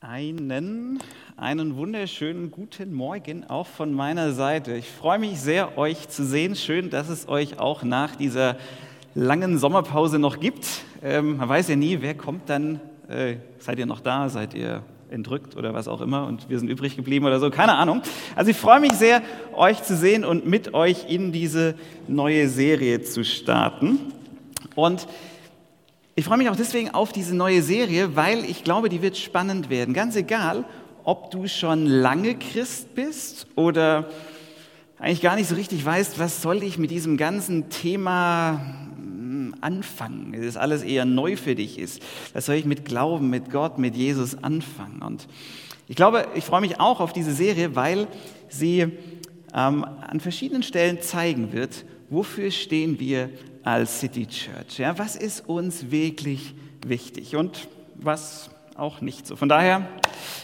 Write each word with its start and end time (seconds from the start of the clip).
Einen, 0.00 1.00
einen 1.36 1.76
wunderschönen 1.76 2.52
guten 2.52 2.94
Morgen 2.94 3.42
auch 3.50 3.66
von 3.66 3.92
meiner 3.92 4.32
Seite. 4.32 4.74
Ich 4.74 4.88
freue 4.88 5.18
mich 5.18 5.40
sehr, 5.40 5.76
euch 5.76 6.08
zu 6.08 6.24
sehen. 6.24 6.54
Schön, 6.54 6.88
dass 6.88 7.08
es 7.08 7.28
euch 7.28 7.58
auch 7.58 7.82
nach 7.82 8.14
dieser 8.14 8.58
langen 9.16 9.58
Sommerpause 9.58 10.20
noch 10.20 10.38
gibt. 10.38 10.68
Ähm, 11.02 11.38
man 11.38 11.48
weiß 11.48 11.66
ja 11.66 11.74
nie, 11.74 12.00
wer 12.00 12.14
kommt 12.14 12.48
dann. 12.48 12.80
Äh, 13.08 13.38
seid 13.58 13.80
ihr 13.80 13.86
noch 13.86 13.98
da? 13.98 14.28
Seid 14.28 14.54
ihr 14.54 14.84
entrückt 15.10 15.56
oder 15.56 15.74
was 15.74 15.88
auch 15.88 16.00
immer 16.00 16.28
und 16.28 16.48
wir 16.48 16.60
sind 16.60 16.68
übrig 16.68 16.94
geblieben 16.94 17.26
oder 17.26 17.40
so? 17.40 17.50
Keine 17.50 17.74
Ahnung. 17.74 18.02
Also 18.36 18.52
ich 18.52 18.56
freue 18.56 18.78
mich 18.78 18.92
sehr, 18.92 19.20
euch 19.52 19.82
zu 19.82 19.96
sehen 19.96 20.24
und 20.24 20.46
mit 20.46 20.74
euch 20.74 21.10
in 21.10 21.32
diese 21.32 21.74
neue 22.06 22.48
Serie 22.48 23.02
zu 23.02 23.24
starten. 23.24 23.98
Und 24.76 25.08
ich 26.18 26.24
freue 26.24 26.38
mich 26.38 26.48
auch 26.48 26.56
deswegen 26.56 26.90
auf 26.90 27.12
diese 27.12 27.36
neue 27.36 27.62
Serie, 27.62 28.16
weil 28.16 28.44
ich 28.44 28.64
glaube, 28.64 28.88
die 28.88 29.02
wird 29.02 29.16
spannend 29.16 29.70
werden. 29.70 29.94
Ganz 29.94 30.16
egal, 30.16 30.64
ob 31.04 31.30
du 31.30 31.46
schon 31.46 31.86
lange 31.86 32.34
Christ 32.34 32.92
bist 32.96 33.46
oder 33.54 34.10
eigentlich 34.98 35.20
gar 35.20 35.36
nicht 35.36 35.48
so 35.48 35.54
richtig 35.54 35.84
weißt, 35.84 36.18
was 36.18 36.42
soll 36.42 36.64
ich 36.64 36.76
mit 36.76 36.90
diesem 36.90 37.18
ganzen 37.18 37.70
Thema 37.70 38.60
hm, 38.96 39.54
anfangen, 39.60 40.34
dass 40.44 40.56
alles 40.56 40.82
eher 40.82 41.04
neu 41.04 41.36
für 41.36 41.54
dich 41.54 41.78
ist. 41.78 42.02
Was 42.32 42.46
soll 42.46 42.56
ich 42.56 42.64
mit 42.64 42.84
Glauben, 42.84 43.30
mit 43.30 43.52
Gott, 43.52 43.78
mit 43.78 43.94
Jesus 43.94 44.42
anfangen? 44.42 45.02
Und 45.02 45.28
ich 45.86 45.94
glaube, 45.94 46.26
ich 46.34 46.42
freue 46.42 46.62
mich 46.62 46.80
auch 46.80 46.98
auf 46.98 47.12
diese 47.12 47.32
Serie, 47.32 47.76
weil 47.76 48.08
sie 48.48 48.80
ähm, 49.54 49.84
an 49.84 50.18
verschiedenen 50.18 50.64
Stellen 50.64 51.00
zeigen 51.00 51.52
wird, 51.52 51.84
wofür 52.10 52.50
stehen 52.50 52.98
wir 52.98 53.30
als 53.68 54.00
City 54.00 54.26
Church? 54.26 54.78
Ja, 54.78 54.98
was 54.98 55.14
ist 55.14 55.48
uns 55.48 55.90
wirklich 55.90 56.54
wichtig 56.86 57.36
und 57.36 57.68
was 57.94 58.50
auch 58.76 59.00
nicht 59.00 59.26
so? 59.26 59.36
Von 59.36 59.48
daher, 59.48 59.86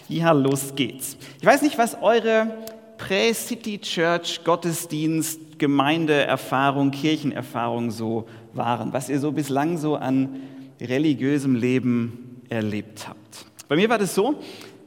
ja, 0.08 0.32
los 0.32 0.74
geht's. 0.74 1.16
Ich 1.40 1.46
weiß 1.46 1.62
nicht, 1.62 1.78
was 1.78 1.96
eure 2.02 2.50
Prä-City 2.98 3.78
Church 3.78 4.44
Gottesdienst, 4.44 5.58
Gemeindeerfahrung, 5.58 6.90
Kirchenerfahrung 6.90 7.90
so 7.90 8.28
waren, 8.52 8.92
was 8.92 9.08
ihr 9.08 9.18
so 9.18 9.32
bislang 9.32 9.78
so 9.78 9.96
an 9.96 10.40
religiösem 10.80 11.54
Leben 11.54 12.42
erlebt 12.50 13.08
habt. 13.08 13.46
Bei 13.68 13.76
mir 13.76 13.88
war 13.88 13.98
das 13.98 14.14
so, 14.14 14.34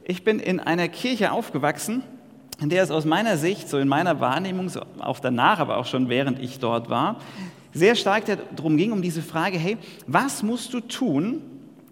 ich 0.04 0.22
bin 0.22 0.38
in 0.38 0.60
einer 0.60 0.88
Kirche 0.88 1.32
aufgewachsen, 1.32 2.02
in 2.60 2.68
der 2.68 2.82
es 2.82 2.90
aus 2.90 3.04
meiner 3.04 3.36
Sicht, 3.36 3.68
so 3.68 3.78
in 3.78 3.88
meiner 3.88 4.20
Wahrnehmung, 4.20 4.68
so 4.68 4.80
auch 5.00 5.18
danach, 5.18 5.58
aber 5.58 5.76
auch 5.76 5.86
schon 5.86 6.08
während 6.08 6.38
ich 6.38 6.58
dort 6.58 6.88
war, 6.88 7.20
sehr 7.78 7.94
stark 7.94 8.24
darum 8.54 8.76
ging, 8.76 8.92
um 8.92 9.02
diese 9.02 9.22
Frage, 9.22 9.58
hey, 9.58 9.78
was 10.06 10.42
musst 10.42 10.74
du 10.74 10.80
tun, 10.80 11.40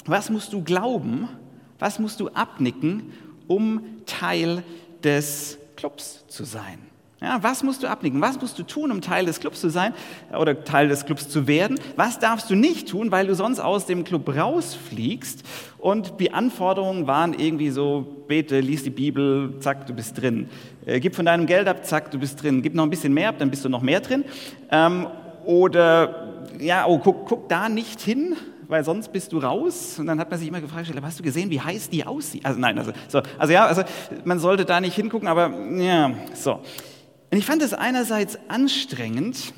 was 0.04 0.30
musst 0.30 0.52
du 0.52 0.62
glauben, 0.62 1.28
was 1.78 1.98
musst 1.98 2.20
du 2.20 2.28
abnicken, 2.28 3.12
um 3.46 3.80
Teil 4.06 4.62
des 5.02 5.58
Clubs 5.76 6.24
zu 6.28 6.44
sein? 6.44 6.78
Ja, 7.20 7.42
was 7.42 7.62
musst 7.62 7.82
du 7.82 7.86
abnicken? 7.86 8.20
Was 8.20 8.38
musst 8.38 8.58
du 8.58 8.62
tun, 8.62 8.90
um 8.90 9.00
Teil 9.00 9.24
des 9.24 9.40
Clubs 9.40 9.60
zu 9.60 9.70
sein 9.70 9.94
oder 10.38 10.64
Teil 10.64 10.88
des 10.88 11.06
Clubs 11.06 11.30
zu 11.30 11.46
werden? 11.46 11.80
Was 11.96 12.18
darfst 12.18 12.50
du 12.50 12.54
nicht 12.54 12.88
tun, 12.88 13.10
weil 13.10 13.26
du 13.26 13.34
sonst 13.34 13.58
aus 13.58 13.86
dem 13.86 14.04
Club 14.04 14.28
rausfliegst? 14.36 15.42
Und 15.78 16.20
die 16.20 16.32
Anforderungen 16.32 17.06
waren 17.06 17.32
irgendwie 17.32 17.70
so, 17.70 18.06
bete, 18.28 18.60
lies 18.60 18.82
die 18.82 18.90
Bibel, 18.90 19.54
zack, 19.60 19.86
du 19.86 19.94
bist 19.94 20.20
drin. 20.20 20.50
Äh, 20.84 21.00
gib 21.00 21.16
von 21.16 21.24
deinem 21.24 21.46
Geld 21.46 21.68
ab, 21.68 21.86
zack, 21.86 22.10
du 22.10 22.18
bist 22.18 22.42
drin. 22.42 22.60
Gib 22.60 22.74
noch 22.74 22.84
ein 22.84 22.90
bisschen 22.90 23.14
mehr 23.14 23.30
ab, 23.30 23.36
dann 23.38 23.50
bist 23.50 23.64
du 23.64 23.70
noch 23.70 23.82
mehr 23.82 24.00
drin. 24.00 24.24
Ähm, 24.70 25.06
oder, 25.46 26.44
ja, 26.58 26.86
oh, 26.86 26.98
guck, 26.98 27.26
guck 27.26 27.48
da 27.48 27.68
nicht 27.68 28.00
hin, 28.00 28.34
weil 28.68 28.84
sonst 28.84 29.12
bist 29.12 29.32
du 29.32 29.38
raus. 29.38 29.98
Und 29.98 30.06
dann 30.06 30.18
hat 30.18 30.30
man 30.30 30.38
sich 30.38 30.48
immer 30.48 30.60
gefragt, 30.60 30.92
hast 31.02 31.18
du 31.18 31.22
gesehen, 31.22 31.50
wie 31.50 31.60
heiß 31.60 31.90
die 31.90 32.04
aussieht? 32.04 32.44
Also 32.44 32.58
nein, 32.58 32.78
also, 32.78 32.92
so, 33.08 33.22
also 33.38 33.52
ja, 33.52 33.66
also 33.66 33.82
man 34.24 34.38
sollte 34.38 34.64
da 34.64 34.80
nicht 34.80 34.94
hingucken, 34.94 35.28
aber 35.28 35.50
ja, 35.78 36.12
so. 36.34 36.60
Und 37.30 37.38
ich 37.38 37.46
fand 37.46 37.62
es 37.62 37.74
einerseits 37.74 38.38
anstrengend, 38.48 39.52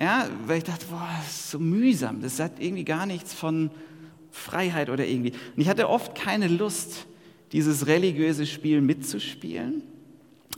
ja, 0.00 0.26
weil 0.46 0.58
ich 0.58 0.64
dachte, 0.64 0.86
boah, 0.90 1.08
das 1.18 1.30
ist 1.30 1.50
so 1.50 1.58
mühsam, 1.58 2.20
das 2.22 2.38
hat 2.40 2.52
irgendwie 2.58 2.84
gar 2.84 3.06
nichts 3.06 3.34
von 3.34 3.70
Freiheit 4.30 4.90
oder 4.90 5.06
irgendwie. 5.06 5.32
Und 5.32 5.60
ich 5.60 5.68
hatte 5.68 5.88
oft 5.88 6.14
keine 6.14 6.48
Lust, 6.48 7.06
dieses 7.52 7.86
religiöse 7.86 8.46
Spiel 8.46 8.80
mitzuspielen. 8.80 9.82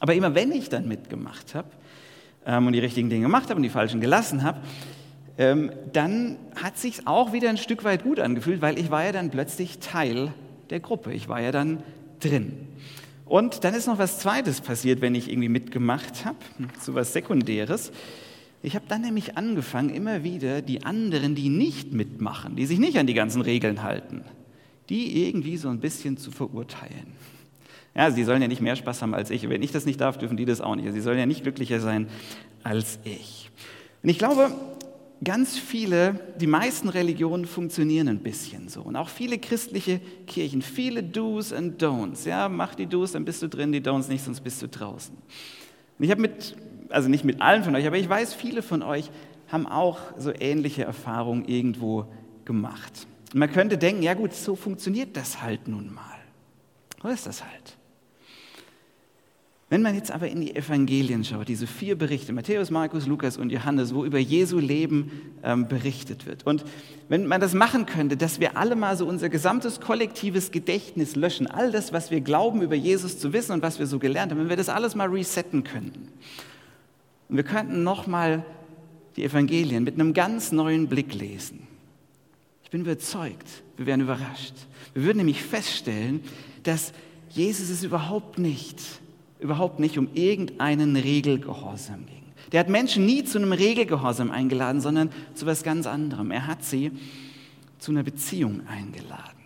Aber 0.00 0.14
immer 0.14 0.34
wenn 0.34 0.52
ich 0.52 0.68
dann 0.68 0.88
mitgemacht 0.88 1.54
habe, 1.54 1.68
ähm, 2.46 2.66
und 2.66 2.72
die 2.72 2.78
richtigen 2.78 3.10
Dinge 3.10 3.22
gemacht 3.22 3.44
habe 3.44 3.56
und 3.56 3.62
die 3.62 3.68
falschen 3.68 4.00
gelassen 4.00 4.42
habe, 4.42 4.60
ähm, 5.38 5.72
dann 5.92 6.36
hat 6.60 6.78
sich 6.78 7.06
auch 7.06 7.32
wieder 7.32 7.48
ein 7.48 7.56
Stück 7.56 7.84
weit 7.84 8.02
gut 8.02 8.20
angefühlt, 8.20 8.60
weil 8.60 8.78
ich 8.78 8.90
war 8.90 9.04
ja 9.04 9.12
dann 9.12 9.30
plötzlich 9.30 9.78
Teil 9.78 10.32
der 10.70 10.80
Gruppe. 10.80 11.12
Ich 11.12 11.28
war 11.28 11.40
ja 11.40 11.52
dann 11.52 11.82
drin. 12.20 12.68
Und 13.24 13.64
dann 13.64 13.74
ist 13.74 13.86
noch 13.86 13.98
was 13.98 14.18
Zweites 14.18 14.60
passiert, 14.60 15.00
wenn 15.00 15.14
ich 15.14 15.30
irgendwie 15.30 15.48
mitgemacht 15.48 16.24
habe, 16.24 16.36
so 16.80 16.94
was 16.94 17.12
Sekundäres. 17.12 17.92
Ich 18.62 18.74
habe 18.74 18.84
dann 18.88 19.00
nämlich 19.00 19.36
angefangen, 19.36 19.90
immer 19.90 20.22
wieder 20.22 20.62
die 20.62 20.84
anderen, 20.84 21.34
die 21.34 21.48
nicht 21.48 21.92
mitmachen, 21.92 22.56
die 22.56 22.66
sich 22.66 22.78
nicht 22.78 22.98
an 22.98 23.06
die 23.06 23.14
ganzen 23.14 23.42
Regeln 23.42 23.82
halten, 23.82 24.22
die 24.88 25.26
irgendwie 25.26 25.56
so 25.56 25.68
ein 25.68 25.80
bisschen 25.80 26.16
zu 26.16 26.30
verurteilen. 26.30 27.14
Ja, 27.94 28.10
sie 28.10 28.24
sollen 28.24 28.40
ja 28.40 28.48
nicht 28.48 28.62
mehr 28.62 28.76
Spaß 28.76 29.02
haben 29.02 29.14
als 29.14 29.30
ich. 29.30 29.48
Wenn 29.48 29.62
ich 29.62 29.72
das 29.72 29.84
nicht 29.84 30.00
darf, 30.00 30.16
dürfen 30.16 30.36
die 30.36 30.46
das 30.46 30.60
auch 30.60 30.74
nicht. 30.74 30.90
Sie 30.92 31.00
sollen 31.00 31.18
ja 31.18 31.26
nicht 31.26 31.42
glücklicher 31.42 31.80
sein 31.80 32.08
als 32.62 32.98
ich. 33.04 33.50
Und 34.02 34.08
ich 34.08 34.18
glaube, 34.18 34.50
ganz 35.22 35.58
viele, 35.58 36.18
die 36.40 36.46
meisten 36.46 36.88
Religionen 36.88 37.44
funktionieren 37.44 38.08
ein 38.08 38.20
bisschen 38.20 38.68
so. 38.68 38.82
Und 38.82 38.96
auch 38.96 39.08
viele 39.08 39.38
christliche 39.38 40.00
Kirchen, 40.26 40.62
viele 40.62 41.02
Do's 41.02 41.52
and 41.52 41.82
Don'ts. 41.82 42.26
Ja, 42.26 42.48
mach 42.48 42.74
die 42.74 42.86
Do's, 42.86 43.12
dann 43.12 43.24
bist 43.24 43.42
du 43.42 43.48
drin, 43.48 43.72
die 43.72 43.82
Don'ts 43.82 44.08
nicht, 44.08 44.24
sonst 44.24 44.40
bist 44.40 44.62
du 44.62 44.68
draußen. 44.68 45.14
Und 45.14 46.04
ich 46.04 46.10
habe 46.10 46.20
mit, 46.20 46.56
also 46.88 47.08
nicht 47.08 47.24
mit 47.24 47.40
allen 47.40 47.62
von 47.62 47.74
euch, 47.76 47.86
aber 47.86 47.98
ich 47.98 48.08
weiß, 48.08 48.34
viele 48.34 48.62
von 48.62 48.82
euch 48.82 49.10
haben 49.48 49.66
auch 49.66 49.98
so 50.16 50.32
ähnliche 50.32 50.84
Erfahrungen 50.84 51.44
irgendwo 51.44 52.06
gemacht. 52.46 53.06
Und 53.32 53.38
man 53.38 53.52
könnte 53.52 53.76
denken, 53.76 54.02
ja 54.02 54.14
gut, 54.14 54.32
so 54.32 54.56
funktioniert 54.56 55.16
das 55.16 55.42
halt 55.42 55.68
nun 55.68 55.92
mal. 55.92 56.02
So 57.02 57.08
ist 57.08 57.26
das 57.26 57.44
halt. 57.44 57.76
Wenn 59.72 59.80
man 59.80 59.94
jetzt 59.94 60.10
aber 60.10 60.28
in 60.28 60.42
die 60.42 60.54
Evangelien 60.54 61.24
schaut, 61.24 61.48
diese 61.48 61.66
vier 61.66 61.96
Berichte, 61.96 62.34
Matthäus, 62.34 62.70
Markus, 62.70 63.06
Lukas 63.06 63.38
und 63.38 63.50
Johannes, 63.50 63.94
wo 63.94 64.04
über 64.04 64.18
Jesu 64.18 64.58
Leben 64.58 65.10
ähm, 65.42 65.66
berichtet 65.66 66.26
wird. 66.26 66.46
Und 66.46 66.66
wenn 67.08 67.26
man 67.26 67.40
das 67.40 67.54
machen 67.54 67.86
könnte, 67.86 68.18
dass 68.18 68.38
wir 68.38 68.58
alle 68.58 68.76
mal 68.76 68.98
so 68.98 69.06
unser 69.06 69.30
gesamtes 69.30 69.80
kollektives 69.80 70.50
Gedächtnis 70.50 71.16
löschen, 71.16 71.46
all 71.46 71.72
das, 71.72 71.90
was 71.90 72.10
wir 72.10 72.20
glauben 72.20 72.60
über 72.60 72.74
Jesus 72.74 73.18
zu 73.18 73.32
wissen 73.32 73.52
und 73.52 73.62
was 73.62 73.78
wir 73.78 73.86
so 73.86 73.98
gelernt 73.98 74.30
haben, 74.30 74.40
wenn 74.40 74.50
wir 74.50 74.58
das 74.58 74.68
alles 74.68 74.94
mal 74.94 75.08
resetten 75.08 75.64
könnten. 75.64 76.06
Und 77.30 77.36
wir 77.36 77.44
könnten 77.44 77.82
nochmal 77.82 78.44
die 79.16 79.24
Evangelien 79.24 79.84
mit 79.84 79.94
einem 79.94 80.12
ganz 80.12 80.52
neuen 80.52 80.86
Blick 80.86 81.14
lesen. 81.14 81.66
Ich 82.62 82.68
bin 82.68 82.82
überzeugt, 82.82 83.48
wir 83.78 83.86
wären 83.86 84.02
überrascht. 84.02 84.52
Wir 84.92 85.04
würden 85.04 85.16
nämlich 85.16 85.42
feststellen, 85.42 86.20
dass 86.62 86.92
Jesus 87.30 87.70
es 87.70 87.82
überhaupt 87.82 88.38
nicht 88.38 88.78
überhaupt 89.42 89.80
nicht 89.80 89.98
um 89.98 90.08
irgendeinen 90.14 90.96
Regelgehorsam 90.96 92.06
ging. 92.06 92.22
Der 92.52 92.60
hat 92.60 92.68
Menschen 92.68 93.06
nie 93.06 93.24
zu 93.24 93.38
einem 93.38 93.52
Regelgehorsam 93.52 94.30
eingeladen, 94.30 94.80
sondern 94.80 95.10
zu 95.34 95.46
was 95.46 95.62
ganz 95.62 95.86
anderem. 95.86 96.30
Er 96.30 96.46
hat 96.46 96.64
sie 96.64 96.92
zu 97.78 97.90
einer 97.90 98.02
Beziehung 98.02 98.62
eingeladen. 98.66 99.42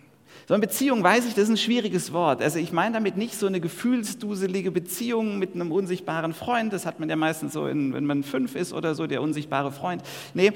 So 0.47 0.53
eine 0.53 0.61
Beziehung, 0.61 1.03
weiß 1.03 1.25
ich, 1.25 1.33
das 1.33 1.45
ist 1.45 1.49
ein 1.49 1.57
schwieriges 1.57 2.13
Wort. 2.13 2.41
Also 2.41 2.57
ich 2.59 2.71
meine 2.71 2.93
damit 2.93 3.17
nicht 3.17 3.35
so 3.35 3.47
eine 3.47 3.59
gefühlsduselige 3.59 4.71
Beziehung 4.71 5.39
mit 5.39 5.55
einem 5.55 5.73
unsichtbaren 5.73 6.33
Freund. 6.33 6.71
Das 6.71 6.85
hat 6.85 7.01
man 7.01 7.09
ja 7.09 7.17
meistens 7.17 7.53
so, 7.53 7.67
in, 7.67 7.93
wenn 7.93 8.05
man 8.05 8.23
fünf 8.23 8.55
ist 8.55 8.71
oder 8.71 8.95
so, 8.95 9.07
der 9.07 9.21
unsichtbare 9.21 9.73
Freund. 9.73 10.03
Nee, 10.33 10.53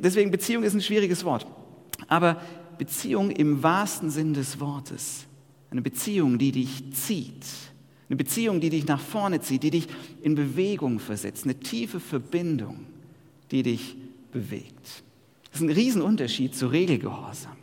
deswegen 0.00 0.32
Beziehung 0.32 0.64
ist 0.64 0.74
ein 0.74 0.80
schwieriges 0.80 1.24
Wort. 1.24 1.46
Aber 2.08 2.40
Beziehung 2.76 3.30
im 3.30 3.62
wahrsten 3.62 4.10
Sinn 4.10 4.34
des 4.34 4.58
Wortes. 4.58 5.26
Eine 5.70 5.82
Beziehung, 5.82 6.38
die 6.38 6.50
dich 6.50 6.92
zieht, 6.94 7.44
eine 8.08 8.16
Beziehung, 8.16 8.60
die 8.60 8.70
dich 8.70 8.86
nach 8.86 9.00
vorne 9.00 9.40
zieht, 9.40 9.62
die 9.62 9.70
dich 9.70 9.86
in 10.22 10.34
Bewegung 10.34 10.98
versetzt. 10.98 11.44
Eine 11.44 11.58
tiefe 11.58 12.00
Verbindung, 12.00 12.86
die 13.50 13.62
dich 13.62 13.96
bewegt. 14.32 15.02
Das 15.50 15.60
ist 15.60 15.66
ein 15.66 15.70
Riesenunterschied 15.70 16.54
zu 16.54 16.66
Regelgehorsam. 16.66 17.56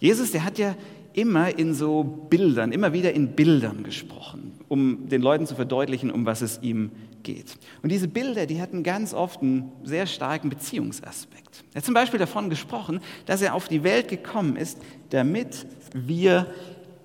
Jesus, 0.00 0.32
der 0.32 0.44
hat 0.44 0.58
ja 0.58 0.76
immer 1.12 1.58
in 1.58 1.74
so 1.74 2.02
Bildern, 2.04 2.72
immer 2.72 2.92
wieder 2.92 3.12
in 3.12 3.32
Bildern 3.32 3.84
gesprochen, 3.84 4.52
um 4.68 5.08
den 5.08 5.22
Leuten 5.22 5.46
zu 5.46 5.54
verdeutlichen, 5.54 6.10
um 6.10 6.26
was 6.26 6.42
es 6.42 6.60
ihm 6.62 6.90
geht. 7.22 7.56
Und 7.82 7.92
diese 7.92 8.08
Bilder, 8.08 8.46
die 8.46 8.60
hatten 8.60 8.82
ganz 8.82 9.14
oft 9.14 9.40
einen 9.42 9.72
sehr 9.84 10.06
starken 10.06 10.50
Beziehungsaspekt. 10.50 11.64
Er 11.72 11.78
hat 11.78 11.84
zum 11.84 11.94
Beispiel 11.94 12.18
davon 12.18 12.50
gesprochen, 12.50 13.00
dass 13.26 13.42
er 13.42 13.54
auf 13.54 13.68
die 13.68 13.84
Welt 13.84 14.08
gekommen 14.08 14.56
ist, 14.56 14.78
damit 15.10 15.66
wir 15.94 16.52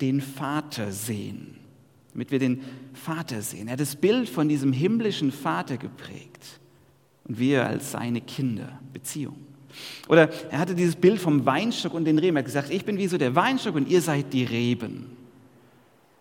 den 0.00 0.20
Vater 0.20 0.90
sehen 0.90 1.59
damit 2.12 2.30
wir 2.30 2.38
den 2.38 2.62
Vater 2.92 3.42
sehen. 3.42 3.68
Er 3.68 3.74
hat 3.74 3.80
das 3.80 3.96
Bild 3.96 4.28
von 4.28 4.48
diesem 4.48 4.72
himmlischen 4.72 5.32
Vater 5.32 5.76
geprägt 5.76 6.60
und 7.24 7.38
wir 7.38 7.66
als 7.66 7.92
seine 7.92 8.20
Kinder, 8.20 8.80
Beziehung. 8.92 9.36
Oder 10.08 10.30
er 10.50 10.58
hatte 10.58 10.74
dieses 10.74 10.96
Bild 10.96 11.20
vom 11.20 11.46
Weinstock 11.46 11.94
und 11.94 12.04
den 12.04 12.18
Reben. 12.18 12.36
Er 12.36 12.40
hat 12.40 12.46
gesagt, 12.46 12.70
ich 12.70 12.84
bin 12.84 12.98
wie 12.98 13.06
so 13.06 13.18
der 13.18 13.36
Weinstock 13.36 13.76
und 13.76 13.88
ihr 13.88 14.00
seid 14.00 14.32
die 14.32 14.44
Reben. 14.44 15.16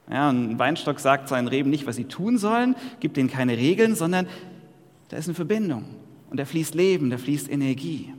Ja, 0.09 0.29
ein 0.29 0.57
Weinstock 0.57 0.99
sagt 0.99 1.29
seinen 1.29 1.47
Reben 1.47 1.69
nicht, 1.69 1.85
was 1.85 1.95
sie 1.95 2.05
tun 2.05 2.37
sollen, 2.37 2.75
gibt 2.99 3.17
ihnen 3.17 3.29
keine 3.29 3.57
Regeln, 3.57 3.95
sondern 3.95 4.27
da 5.09 5.17
ist 5.17 5.27
eine 5.27 5.35
Verbindung 5.35 5.85
und 6.29 6.39
da 6.39 6.45
fließt 6.45 6.75
Leben, 6.75 7.09
da 7.09 7.17
fließt 7.17 7.49
Energie. 7.49 8.13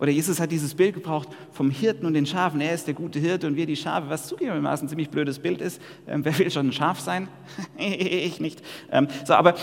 Oder 0.00 0.10
Jesus 0.10 0.40
hat 0.40 0.50
dieses 0.50 0.74
Bild 0.74 0.94
gebraucht 0.94 1.28
vom 1.52 1.70
Hirten 1.70 2.06
und 2.06 2.14
den 2.14 2.24
Schafen. 2.24 2.60
Er 2.62 2.74
ist 2.74 2.86
der 2.86 2.94
gute 2.94 3.18
Hirte 3.18 3.46
und 3.46 3.56
wir 3.56 3.66
die 3.66 3.76
Schafe, 3.76 4.08
was 4.08 4.28
zugegebenermaßen 4.28 4.86
ein 4.86 4.88
ziemlich 4.88 5.10
blödes 5.10 5.38
Bild 5.38 5.60
ist. 5.60 5.80
Ähm, 6.08 6.24
wer 6.24 6.38
will 6.38 6.50
schon 6.50 6.68
ein 6.68 6.72
Schaf 6.72 7.00
sein? 7.00 7.28
ich 7.78 8.40
nicht. 8.40 8.62
Ähm, 8.90 9.08
so, 9.26 9.34
aber 9.34 9.54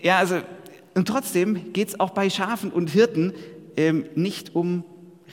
ja, 0.00 0.18
also, 0.18 0.40
und 0.94 1.06
trotzdem 1.06 1.72
geht 1.74 1.88
es 1.88 2.00
auch 2.00 2.10
bei 2.10 2.30
Schafen 2.30 2.70
und 2.70 2.90
Hirten 2.90 3.34
ähm, 3.76 4.06
nicht 4.14 4.54
um 4.54 4.84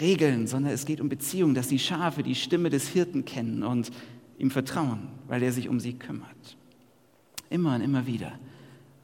Regeln, 0.02 0.48
sondern 0.48 0.74
es 0.74 0.86
geht 0.86 1.00
um 1.00 1.08
Beziehungen, 1.08 1.56
dass 1.56 1.70
die 1.70 1.80
Schafe 1.80 2.22
die 2.22 2.36
Stimme 2.36 2.70
des 2.70 2.90
Hirten 2.90 3.24
kennen 3.24 3.64
und 3.64 3.90
ihm 4.38 4.52
vertrauen, 4.52 5.08
weil 5.28 5.44
er 5.44 5.54
sich 5.54 5.70
um 5.70 5.80
sie 5.80 5.94
kümmert. 5.94 6.58
Immer 7.50 7.76
und 7.76 7.82
immer 7.82 8.06
wieder 8.06 8.34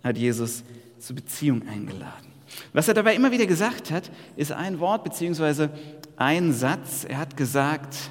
hat 0.04 0.18
Jesus 0.18 0.64
zur 1.00 1.16
Beziehung 1.16 1.68
eingeladen. 1.68 2.35
Was 2.74 2.88
er 2.88 2.94
dabei 2.94 3.16
immer 3.16 3.32
wieder 3.32 3.46
gesagt 3.46 3.92
hat, 3.92 4.12
ist 4.36 4.52
ein 4.52 4.80
Wort 4.80 5.04
bzw. 5.04 5.70
ein 6.16 6.54
Satz. 6.54 7.06
Er 7.08 7.18
hat 7.18 7.38
gesagt, 7.38 8.10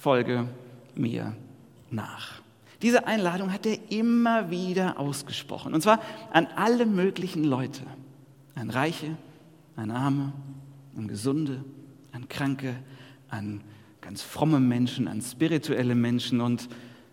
folge 0.00 0.48
mir 0.94 1.34
nach. 1.90 2.42
Diese 2.82 3.06
Einladung 3.06 3.52
hat 3.52 3.66
er 3.66 3.78
immer 3.90 4.50
wieder 4.50 4.98
ausgesprochen. 4.98 5.74
Und 5.74 5.80
zwar 5.80 6.00
an 6.32 6.46
alle 6.56 6.86
möglichen 6.86 7.44
Leute. 7.44 7.82
An 8.54 8.70
Reiche, 8.70 9.16
an 9.76 9.90
Arme, 9.90 10.32
an 10.96 11.08
Gesunde, 11.08 11.64
an 12.12 12.28
Kranke, 12.28 12.76
an 13.28 13.62
ganz 14.00 14.22
fromme 14.22 14.60
Menschen, 14.60 15.08
an 15.08 15.22
spirituelle 15.22 15.94
Menschen 15.94 16.40
und 16.40 16.68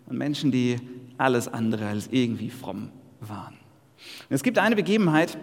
an 0.08 0.18
Menschen, 0.18 0.52
die 0.52 0.76
alles 1.18 1.48
andere 1.48 1.86
als 1.86 2.08
irgendwie 2.10 2.50
fromm 2.50 2.90
waren. 3.20 3.54
Und 4.28 4.34
es 4.34 4.42
gibt 4.42 4.58
eine 4.58 4.76
Begebenheit, 4.76 5.38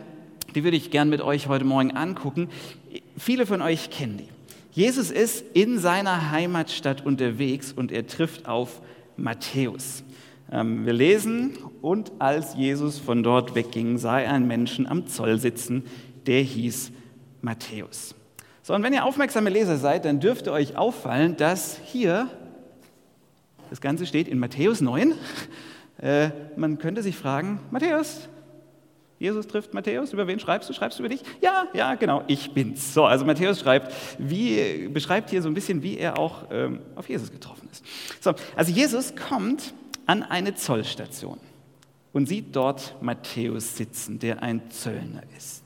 die 0.56 0.64
würde 0.64 0.78
ich 0.78 0.92
gern 0.92 1.10
mit 1.10 1.22
euch 1.22 1.48
heute 1.48 1.66
Morgen 1.66 1.92
angucken. 1.92 2.50
Viele 3.18 3.46
von 3.46 3.62
euch 3.62 3.90
kennen 3.90 4.18
die. 4.18 4.30
Jesus 4.72 5.12
ist 5.12 5.44
in 5.54 5.80
seiner 5.80 6.32
Heimatstadt 6.32 7.06
unterwegs 7.06 7.74
und 7.74 7.92
er 7.92 8.08
trifft 8.08 8.48
auf 8.48 8.82
Matthäus. 9.18 10.04
Ähm, 10.52 10.86
wir 10.86 10.94
lesen, 10.94 11.58
und 11.82 12.12
als 12.20 12.56
Jesus 12.56 12.98
von 12.98 13.24
dort 13.24 13.56
wegging, 13.56 13.98
sah 13.98 14.20
er 14.20 14.34
einen 14.34 14.48
Menschen 14.48 14.88
am 14.88 15.08
Zoll 15.08 15.40
sitzen, 15.40 15.84
der 16.26 16.42
hieß 16.42 16.92
Matthäus. 17.42 18.16
So, 18.64 18.74
und 18.74 18.84
wenn 18.84 18.94
ihr 18.94 19.06
aufmerksame 19.06 19.50
Leser 19.50 19.78
seid, 19.78 20.06
dann 20.06 20.20
dürfte 20.20 20.52
euch 20.52 20.78
auffallen, 20.78 21.36
dass 21.38 21.80
hier, 21.84 22.28
das 23.70 23.82
Ganze 23.82 24.06
steht 24.06 24.28
in 24.28 24.40
Matthäus 24.40 24.82
9, 24.82 25.14
äh, 26.02 26.30
man 26.56 26.78
könnte 26.78 27.04
sich 27.04 27.16
fragen, 27.16 27.60
Matthäus, 27.72 28.30
Jesus 29.20 29.48
trifft 29.48 29.74
Matthäus. 29.74 30.14
Über 30.14 30.28
wen 30.28 30.40
schreibst 30.40 30.70
du? 30.70 30.74
Schreibst 30.74 30.98
du 30.98 31.04
über 31.04 31.10
dich? 31.10 31.22
Ja, 31.42 31.68
ja, 31.74 31.96
genau, 31.96 32.24
ich 32.28 32.52
bin's. 32.52 32.94
So, 32.94 33.06
also 33.06 33.26
Matthäus 33.26 33.60
schreibt, 33.60 33.94
wie, 34.18 34.88
beschreibt 34.88 35.30
hier 35.30 35.42
so 35.42 35.50
ein 35.50 35.54
bisschen, 35.54 35.84
wie 35.84 35.98
er 35.98 36.18
auch 36.18 36.46
ähm, 36.50 36.80
auf 36.96 37.10
Jesus 37.10 37.32
getroffen 37.32 37.68
ist. 37.70 37.84
So, 38.22 38.34
also 38.56 38.72
Jesus 38.72 39.14
kommt 39.16 39.74
an 40.06 40.24
eine 40.24 40.56
Zollstation 40.56 41.38
und 42.14 42.28
sieht 42.28 42.56
dort 42.56 42.96
Matthäus 43.02 43.76
sitzen, 43.76 44.20
der 44.20 44.42
ein 44.42 44.72
Zöllner 44.72 45.24
ist. 45.38 45.64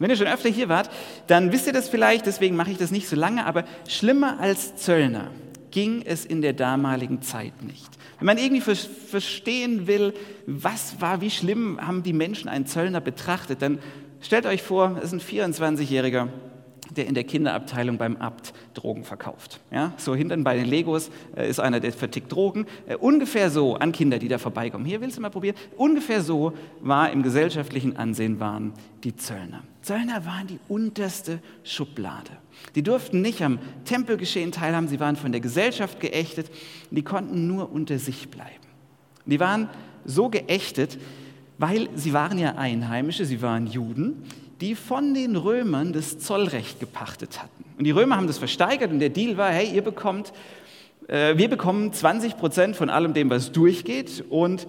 Wenn 0.00 0.10
ihr 0.10 0.16
schon 0.16 0.26
öfter 0.26 0.48
hier 0.48 0.68
wart, 0.68 0.90
dann 1.28 1.52
wisst 1.52 1.66
ihr 1.66 1.72
das 1.72 1.88
vielleicht, 1.88 2.26
deswegen 2.26 2.56
mache 2.56 2.70
ich 2.72 2.78
das 2.78 2.90
nicht 2.90 3.06
so 3.06 3.16
lange, 3.16 3.46
aber 3.46 3.64
schlimmer 3.86 4.40
als 4.40 4.74
Zöllner 4.76 5.30
ging 5.70 6.02
es 6.02 6.24
in 6.24 6.42
der 6.42 6.52
damaligen 6.52 7.22
Zeit 7.22 7.62
nicht. 7.62 7.88
Wenn 8.18 8.26
man 8.26 8.38
irgendwie 8.38 8.60
verstehen 8.60 9.86
will, 9.86 10.12
was 10.46 11.00
war, 11.00 11.20
wie 11.20 11.30
schlimm 11.30 11.80
haben 11.80 12.02
die 12.02 12.12
Menschen 12.12 12.48
einen 12.48 12.66
Zöllner 12.66 13.00
betrachtet, 13.00 13.62
dann 13.62 13.78
stellt 14.20 14.46
euch 14.46 14.62
vor, 14.62 14.98
es 14.98 15.12
ist 15.12 15.30
ein 15.30 15.52
24-Jähriger, 15.52 16.28
der 16.96 17.06
in 17.06 17.14
der 17.14 17.24
Kinderabteilung 17.24 17.98
beim 17.98 18.16
Abt 18.16 18.52
Drogen 18.74 19.04
verkauft. 19.04 19.60
Ja, 19.70 19.92
so 19.96 20.14
hinten 20.14 20.44
bei 20.44 20.56
den 20.56 20.66
Legos 20.66 21.10
äh, 21.36 21.48
ist 21.48 21.60
einer, 21.60 21.80
der 21.80 21.92
vertickt 21.92 22.32
Drogen. 22.32 22.66
Äh, 22.86 22.96
ungefähr 22.96 23.50
so 23.50 23.76
an 23.76 23.92
Kinder, 23.92 24.18
die 24.18 24.28
da 24.28 24.38
vorbeikommen. 24.38 24.84
Hier 24.84 25.00
willst 25.00 25.16
du 25.16 25.22
mal 25.22 25.30
probieren. 25.30 25.56
Ungefähr 25.76 26.20
so 26.20 26.52
war 26.80 27.10
im 27.10 27.22
gesellschaftlichen 27.22 27.96
Ansehen 27.96 28.40
waren 28.40 28.72
die 29.04 29.14
Zöllner. 29.16 29.62
Zöllner 29.82 30.26
waren 30.26 30.46
die 30.46 30.58
unterste 30.68 31.40
Schublade. 31.64 32.30
Die 32.74 32.82
durften 32.82 33.22
nicht 33.22 33.42
am 33.42 33.58
Tempelgeschehen 33.84 34.52
teilhaben, 34.52 34.88
sie 34.88 35.00
waren 35.00 35.16
von 35.16 35.32
der 35.32 35.40
Gesellschaft 35.40 36.00
geächtet, 36.00 36.50
die 36.90 37.02
konnten 37.02 37.46
nur 37.46 37.72
unter 37.72 37.98
sich 37.98 38.28
bleiben. 38.28 38.50
Die 39.24 39.40
waren 39.40 39.70
so 40.04 40.28
geächtet, 40.28 40.98
weil 41.58 41.88
sie 41.94 42.12
waren 42.12 42.38
ja 42.38 42.56
Einheimische, 42.56 43.24
sie 43.24 43.42
waren 43.42 43.66
Juden, 43.66 44.24
die 44.60 44.74
von 44.74 45.14
den 45.14 45.36
Römern 45.36 45.92
das 45.92 46.18
Zollrecht 46.18 46.80
gepachtet 46.80 47.42
hatten. 47.42 47.64
Und 47.78 47.84
die 47.84 47.90
Römer 47.90 48.16
haben 48.16 48.26
das 48.26 48.38
versteigert 48.38 48.90
und 48.90 48.98
der 48.98 49.08
Deal 49.08 49.36
war, 49.36 49.50
hey, 49.50 49.70
ihr 49.74 49.82
bekommt, 49.82 50.32
äh, 51.08 51.36
wir 51.38 51.48
bekommen 51.48 51.92
20 51.92 52.36
Prozent 52.36 52.76
von 52.76 52.90
allem 52.90 53.14
dem, 53.14 53.30
was 53.30 53.52
durchgeht 53.52 54.24
und 54.28 54.66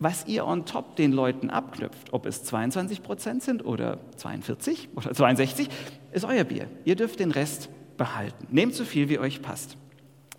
was 0.00 0.26
ihr 0.26 0.46
on 0.46 0.64
top 0.64 0.96
den 0.96 1.12
Leuten 1.12 1.50
abknüpft, 1.50 2.12
ob 2.12 2.26
es 2.26 2.42
22 2.42 3.02
Prozent 3.02 3.42
sind 3.42 3.64
oder 3.64 3.98
42 4.16 4.88
oder 4.96 5.12
62, 5.12 5.68
ist 6.12 6.24
euer 6.24 6.44
Bier. 6.44 6.66
Ihr 6.84 6.96
dürft 6.96 7.20
den 7.20 7.30
Rest 7.30 7.68
behalten. 7.96 8.46
Nehmt 8.50 8.74
so 8.74 8.84
viel, 8.84 9.10
wie 9.10 9.18
euch 9.18 9.42
passt. 9.42 9.76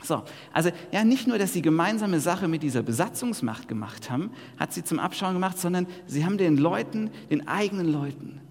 So, 0.04 0.24
also 0.52 0.72
ja, 0.92 1.04
nicht 1.04 1.28
nur, 1.28 1.38
dass 1.38 1.54
sie 1.54 1.62
gemeinsame 1.62 2.20
Sache 2.20 2.48
mit 2.48 2.64
dieser 2.64 2.82
Besatzungsmacht 2.82 3.68
gemacht 3.68 4.10
haben, 4.10 4.32
hat 4.58 4.74
sie 4.74 4.84
zum 4.84 4.98
Abschauen 4.98 5.34
gemacht, 5.34 5.60
sondern 5.60 5.86
sie 6.08 6.26
haben 6.26 6.40
den 6.40 6.58
Leuten, 6.58 7.12
den 7.30 7.48
eigenen 7.48 7.92
Leuten, 7.92 8.42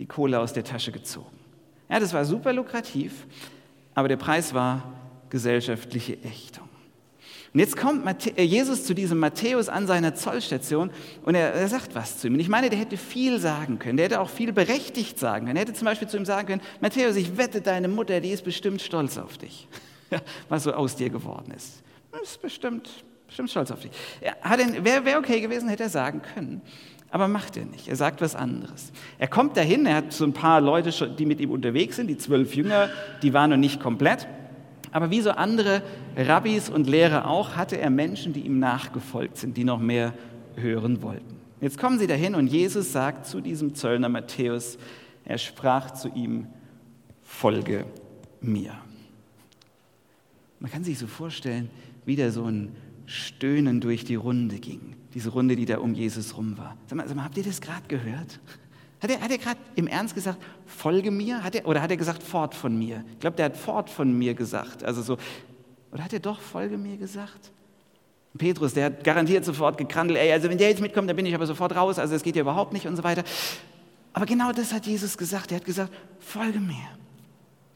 die 0.00 0.06
Kohle 0.06 0.40
aus 0.40 0.52
der 0.52 0.64
Tasche 0.64 0.90
gezogen. 0.90 1.36
Ja, 1.88 2.00
das 2.00 2.12
war 2.12 2.24
super 2.24 2.52
lukrativ, 2.52 3.28
aber 3.94 4.08
der 4.08 4.16
Preis 4.16 4.52
war 4.52 4.82
gesellschaftliche 5.30 6.14
Ächtung. 6.24 6.65
Und 7.56 7.60
jetzt 7.60 7.78
kommt 7.78 8.04
äh, 8.38 8.42
Jesus 8.42 8.84
zu 8.84 8.92
diesem 8.92 9.18
Matthäus 9.18 9.70
an 9.70 9.86
seiner 9.86 10.14
Zollstation 10.14 10.90
und 11.22 11.34
er, 11.34 11.54
er, 11.54 11.68
sagt 11.68 11.94
was 11.94 12.18
zu 12.18 12.26
ihm. 12.26 12.34
Und 12.34 12.40
ich 12.40 12.50
meine, 12.50 12.68
der 12.68 12.78
hätte 12.78 12.98
viel 12.98 13.38
sagen 13.38 13.78
können, 13.78 13.96
der 13.96 14.04
hätte 14.04 14.20
auch 14.20 14.28
viel 14.28 14.52
berechtigt 14.52 15.18
sagen 15.18 15.46
können. 15.46 15.56
Er 15.56 15.62
hätte 15.62 15.72
zum 15.72 15.86
Beispiel 15.86 16.06
zu 16.06 16.18
ihm 16.18 16.26
sagen 16.26 16.48
können, 16.48 16.60
Matthäus, 16.82 17.16
ich 17.16 17.38
wette, 17.38 17.62
deine 17.62 17.88
Mutter, 17.88 18.20
die 18.20 18.28
ist 18.28 18.44
bestimmt 18.44 18.82
stolz 18.82 19.16
auf 19.16 19.38
dich, 19.38 19.68
was 20.50 20.64
so 20.64 20.74
aus 20.74 20.96
dir 20.96 21.08
geworden 21.08 21.50
ist. 21.56 21.82
Ist 22.22 22.42
bestimmt, 22.42 22.90
bestimmt 23.26 23.48
stolz 23.48 23.70
auf 23.70 23.80
dich. 23.80 23.90
Wäre 24.82 25.06
wär 25.06 25.18
okay 25.18 25.40
gewesen, 25.40 25.70
hätte 25.70 25.84
er 25.84 25.88
sagen 25.88 26.20
können. 26.34 26.60
Aber 27.10 27.26
macht 27.26 27.56
er 27.56 27.64
nicht. 27.64 27.88
Er 27.88 27.96
sagt 27.96 28.20
was 28.20 28.34
anderes. 28.34 28.92
Er 29.16 29.28
kommt 29.28 29.56
dahin, 29.56 29.86
er 29.86 29.94
hat 29.94 30.12
so 30.12 30.24
ein 30.24 30.34
paar 30.34 30.60
Leute, 30.60 31.08
die 31.08 31.24
mit 31.24 31.40
ihm 31.40 31.52
unterwegs 31.52 31.96
sind, 31.96 32.08
die 32.08 32.18
zwölf 32.18 32.54
Jünger, 32.54 32.90
die 33.22 33.32
waren 33.32 33.48
noch 33.48 33.56
nicht 33.56 33.80
komplett. 33.80 34.28
Aber 34.96 35.10
wie 35.10 35.20
so 35.20 35.32
andere 35.32 35.82
Rabbis 36.16 36.70
und 36.70 36.86
Lehrer 36.86 37.28
auch, 37.28 37.54
hatte 37.54 37.78
er 37.78 37.90
Menschen, 37.90 38.32
die 38.32 38.40
ihm 38.40 38.58
nachgefolgt 38.58 39.36
sind, 39.36 39.58
die 39.58 39.64
noch 39.64 39.78
mehr 39.78 40.14
hören 40.54 41.02
wollten. 41.02 41.36
Jetzt 41.60 41.76
kommen 41.76 41.98
sie 41.98 42.06
dahin 42.06 42.34
und 42.34 42.46
Jesus 42.46 42.92
sagt 42.92 43.26
zu 43.26 43.42
diesem 43.42 43.74
Zöllner 43.74 44.08
Matthäus, 44.08 44.78
er 45.26 45.36
sprach 45.36 45.90
zu 45.90 46.08
ihm, 46.08 46.46
folge 47.22 47.84
mir. 48.40 48.72
Man 50.60 50.70
kann 50.70 50.82
sich 50.82 50.98
so 50.98 51.06
vorstellen, 51.06 51.68
wie 52.06 52.16
da 52.16 52.30
so 52.30 52.44
ein 52.44 52.74
Stöhnen 53.04 53.82
durch 53.82 54.06
die 54.06 54.14
Runde 54.14 54.56
ging. 54.56 54.96
Diese 55.12 55.28
Runde, 55.28 55.56
die 55.56 55.66
da 55.66 55.76
um 55.76 55.92
Jesus 55.92 56.38
rum 56.38 56.56
war. 56.56 56.74
Sag 56.86 56.96
mal, 56.96 57.06
sag 57.06 57.18
mal 57.18 57.24
habt 57.24 57.36
ihr 57.36 57.44
das 57.44 57.60
gerade 57.60 57.86
gehört? 57.86 58.40
Hat 59.00 59.10
er, 59.10 59.20
hat 59.20 59.30
er 59.30 59.38
gerade 59.38 59.60
im 59.74 59.86
Ernst 59.86 60.14
gesagt, 60.14 60.38
folge 60.64 61.10
mir? 61.10 61.42
Hat 61.42 61.54
er, 61.54 61.66
oder 61.66 61.82
hat 61.82 61.90
er 61.90 61.96
gesagt, 61.96 62.22
fort 62.22 62.54
von 62.54 62.78
mir? 62.78 63.04
Ich 63.12 63.20
glaube, 63.20 63.36
der 63.36 63.46
hat 63.46 63.56
fort 63.56 63.90
von 63.90 64.16
mir 64.16 64.34
gesagt. 64.34 64.84
Also 64.84 65.02
so, 65.02 65.18
oder 65.92 66.04
hat 66.04 66.12
er 66.12 66.20
doch 66.20 66.40
folge 66.40 66.78
mir 66.78 66.96
gesagt? 66.96 67.52
Petrus, 68.36 68.74
der 68.74 68.86
hat 68.86 69.04
garantiert 69.04 69.44
sofort 69.44 69.78
gekrandelt, 69.78 70.18
ey, 70.18 70.32
also 70.32 70.48
wenn 70.48 70.58
der 70.58 70.68
jetzt 70.68 70.80
mitkommt, 70.80 71.08
dann 71.08 71.16
bin 71.16 71.26
ich 71.26 71.34
aber 71.34 71.46
sofort 71.46 71.74
raus, 71.74 71.98
also 71.98 72.14
es 72.14 72.22
geht 72.22 72.36
ja 72.36 72.42
überhaupt 72.42 72.72
nicht 72.72 72.86
und 72.86 72.96
so 72.96 73.02
weiter. 73.02 73.24
Aber 74.12 74.26
genau 74.26 74.52
das 74.52 74.72
hat 74.72 74.86
Jesus 74.86 75.18
gesagt. 75.18 75.52
Er 75.52 75.56
hat 75.58 75.64
gesagt, 75.64 75.92
folge 76.20 76.58
mir. 76.58 76.74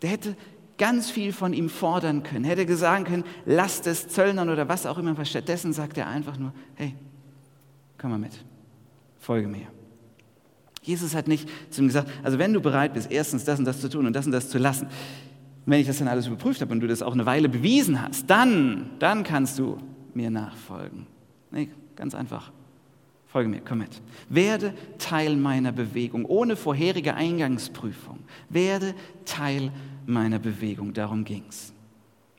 Der 0.00 0.10
hätte 0.10 0.36
ganz 0.78 1.10
viel 1.10 1.34
von 1.34 1.52
ihm 1.52 1.68
fordern 1.68 2.22
können. 2.22 2.44
Hätte 2.44 2.74
sagen 2.76 3.04
können, 3.04 3.24
lasst 3.44 3.86
es 3.86 4.08
Zöllnern 4.08 4.48
oder 4.48 4.66
was 4.66 4.86
auch 4.86 4.96
immer. 4.96 5.22
Stattdessen 5.24 5.74
sagt 5.74 5.98
er 5.98 6.06
einfach 6.08 6.38
nur, 6.38 6.54
hey, 6.76 6.94
komm 7.98 8.10
mal 8.10 8.18
mit, 8.18 8.32
folge 9.18 9.48
mir. 9.48 9.66
Jesus 10.82 11.14
hat 11.14 11.28
nicht 11.28 11.48
zu 11.70 11.82
ihm 11.82 11.88
gesagt, 11.88 12.10
also 12.22 12.38
wenn 12.38 12.52
du 12.52 12.60
bereit 12.60 12.94
bist, 12.94 13.10
erstens 13.10 13.44
das 13.44 13.58
und 13.58 13.64
das 13.64 13.80
zu 13.80 13.88
tun 13.88 14.06
und 14.06 14.14
das 14.14 14.26
und 14.26 14.32
das 14.32 14.48
zu 14.48 14.58
lassen, 14.58 14.88
wenn 15.66 15.80
ich 15.80 15.86
das 15.86 15.98
dann 15.98 16.08
alles 16.08 16.26
überprüft 16.26 16.60
habe 16.60 16.72
und 16.72 16.80
du 16.80 16.86
das 16.86 17.02
auch 17.02 17.12
eine 17.12 17.26
Weile 17.26 17.48
bewiesen 17.48 18.00
hast, 18.00 18.28
dann, 18.28 18.90
dann 18.98 19.22
kannst 19.22 19.58
du 19.58 19.78
mir 20.14 20.30
nachfolgen. 20.30 21.06
Nee, 21.50 21.68
ganz 21.96 22.14
einfach. 22.14 22.50
Folge 23.26 23.48
mir, 23.48 23.60
komm 23.60 23.78
mit. 23.78 24.00
Werde 24.28 24.74
Teil 24.98 25.36
meiner 25.36 25.70
Bewegung, 25.70 26.24
ohne 26.24 26.56
vorherige 26.56 27.14
Eingangsprüfung. 27.14 28.18
Werde 28.48 28.94
Teil 29.24 29.70
meiner 30.06 30.40
Bewegung, 30.40 30.92
darum 30.92 31.24
ging 31.24 31.44
es. 31.48 31.72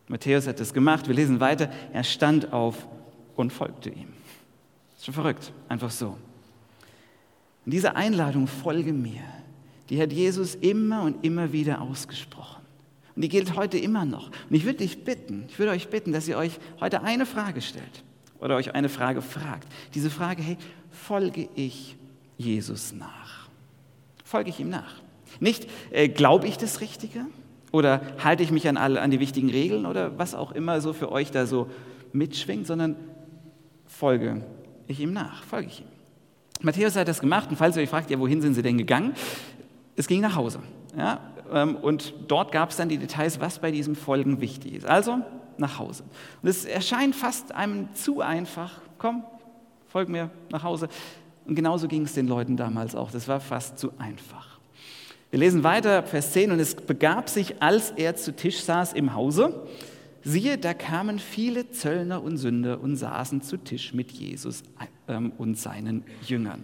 Matthäus 0.09 0.47
hat 0.47 0.59
das 0.59 0.73
gemacht, 0.73 1.07
wir 1.07 1.15
lesen 1.15 1.39
weiter. 1.39 1.69
Er 1.93 2.03
stand 2.03 2.51
auf 2.51 2.85
und 3.37 3.53
folgte 3.53 3.89
ihm. 3.89 4.09
Ist 4.97 5.05
schon 5.05 5.13
verrückt, 5.13 5.53
einfach 5.69 5.91
so. 5.91 6.17
Und 7.65 7.73
diese 7.73 7.95
Einladung, 7.95 8.47
folge 8.47 8.93
mir, 8.93 9.21
die 9.89 10.01
hat 10.01 10.11
Jesus 10.11 10.55
immer 10.55 11.03
und 11.03 11.23
immer 11.23 11.51
wieder 11.51 11.81
ausgesprochen. 11.81 12.61
Und 13.15 13.23
die 13.23 13.29
gilt 13.29 13.55
heute 13.55 13.77
immer 13.77 14.05
noch. 14.05 14.27
Und 14.27 14.55
ich 14.55 14.65
würde 14.65 14.79
dich 14.79 15.03
bitten, 15.03 15.45
ich 15.49 15.59
würde 15.59 15.73
euch 15.73 15.89
bitten, 15.89 16.11
dass 16.11 16.27
ihr 16.27 16.37
euch 16.37 16.59
heute 16.79 17.03
eine 17.03 17.25
Frage 17.25 17.61
stellt 17.61 18.03
oder 18.39 18.55
euch 18.55 18.73
eine 18.73 18.89
Frage 18.89 19.21
fragt. 19.21 19.67
Diese 19.93 20.09
Frage, 20.09 20.41
hey, 20.41 20.57
folge 20.89 21.49
ich 21.55 21.97
Jesus 22.37 22.93
nach? 22.93 23.49
Folge 24.23 24.49
ich 24.49 24.59
ihm 24.59 24.69
nach? 24.69 24.95
Nicht, 25.39 25.67
äh, 25.91 26.07
glaube 26.07 26.47
ich 26.47 26.57
das 26.57 26.81
Richtige? 26.81 27.25
Oder 27.71 28.01
halte 28.23 28.43
ich 28.43 28.51
mich 28.51 28.67
an, 28.67 28.77
alle, 28.77 29.01
an 29.01 29.11
die 29.11 29.19
wichtigen 29.19 29.49
Regeln 29.49 29.85
oder 29.85 30.17
was 30.17 30.35
auch 30.35 30.51
immer 30.51 30.81
so 30.81 30.93
für 30.93 31.11
euch 31.11 31.31
da 31.31 31.45
so 31.45 31.69
mitschwingt, 32.11 32.67
sondern 32.67 32.95
folge 33.87 34.43
ich 34.87 34.99
ihm 34.99 35.13
nach, 35.13 35.43
folge 35.43 35.67
ich 35.67 35.81
ihm. 35.81 36.00
Matthäus 36.63 36.95
hat 36.95 37.07
das 37.07 37.19
gemacht 37.19 37.49
und 37.49 37.57
falls 37.57 37.75
ihr 37.75 37.83
euch 37.83 37.89
fragt, 37.89 38.09
ja, 38.09 38.19
wohin 38.19 38.41
sind 38.41 38.53
sie 38.53 38.61
denn 38.61 38.77
gegangen? 38.77 39.13
Es 39.95 40.07
ging 40.07 40.21
nach 40.21 40.35
Hause. 40.35 40.59
Ja? 40.97 41.19
Ähm, 41.51 41.75
und 41.75 42.13
dort 42.27 42.51
gab 42.51 42.69
es 42.69 42.77
dann 42.77 42.89
die 42.89 42.97
Details, 42.97 43.39
was 43.39 43.59
bei 43.59 43.71
diesem 43.71 43.95
Folgen 43.95 44.41
wichtig 44.41 44.73
ist. 44.73 44.85
Also 44.85 45.19
nach 45.57 45.79
Hause. 45.79 46.03
Und 46.41 46.49
es 46.49 46.65
erscheint 46.65 47.15
fast 47.15 47.53
einem 47.53 47.93
zu 47.93 48.21
einfach. 48.21 48.81
Komm, 48.97 49.23
folg 49.87 50.09
mir 50.09 50.29
nach 50.49 50.63
Hause. 50.63 50.87
Und 51.45 51.55
genauso 51.55 51.87
ging 51.87 52.03
es 52.03 52.13
den 52.13 52.27
Leuten 52.27 52.57
damals 52.57 52.95
auch. 52.95 53.11
Das 53.11 53.27
war 53.27 53.39
fast 53.39 53.79
zu 53.79 53.91
einfach. 53.97 54.59
Wir 55.31 55.39
lesen 55.39 55.63
weiter, 55.63 56.03
Vers 56.03 56.33
10, 56.33 56.51
und 56.51 56.59
es 56.59 56.75
begab 56.75 57.29
sich, 57.29 57.61
als 57.61 57.91
er 57.91 58.15
zu 58.17 58.35
Tisch 58.35 58.61
saß 58.63 58.93
im 58.93 59.13
Hause, 59.13 59.65
siehe, 60.23 60.57
da 60.57 60.73
kamen 60.73 61.19
viele 61.19 61.71
Zöllner 61.71 62.23
und 62.23 62.37
Sünder 62.37 62.81
und 62.81 62.95
saßen 62.95 63.41
zu 63.41 63.57
Tisch 63.57 63.93
mit 63.93 64.11
Jesus 64.11 64.63
ähm, 65.07 65.31
und 65.37 65.57
seinen 65.57 66.03
Jüngern. 66.27 66.63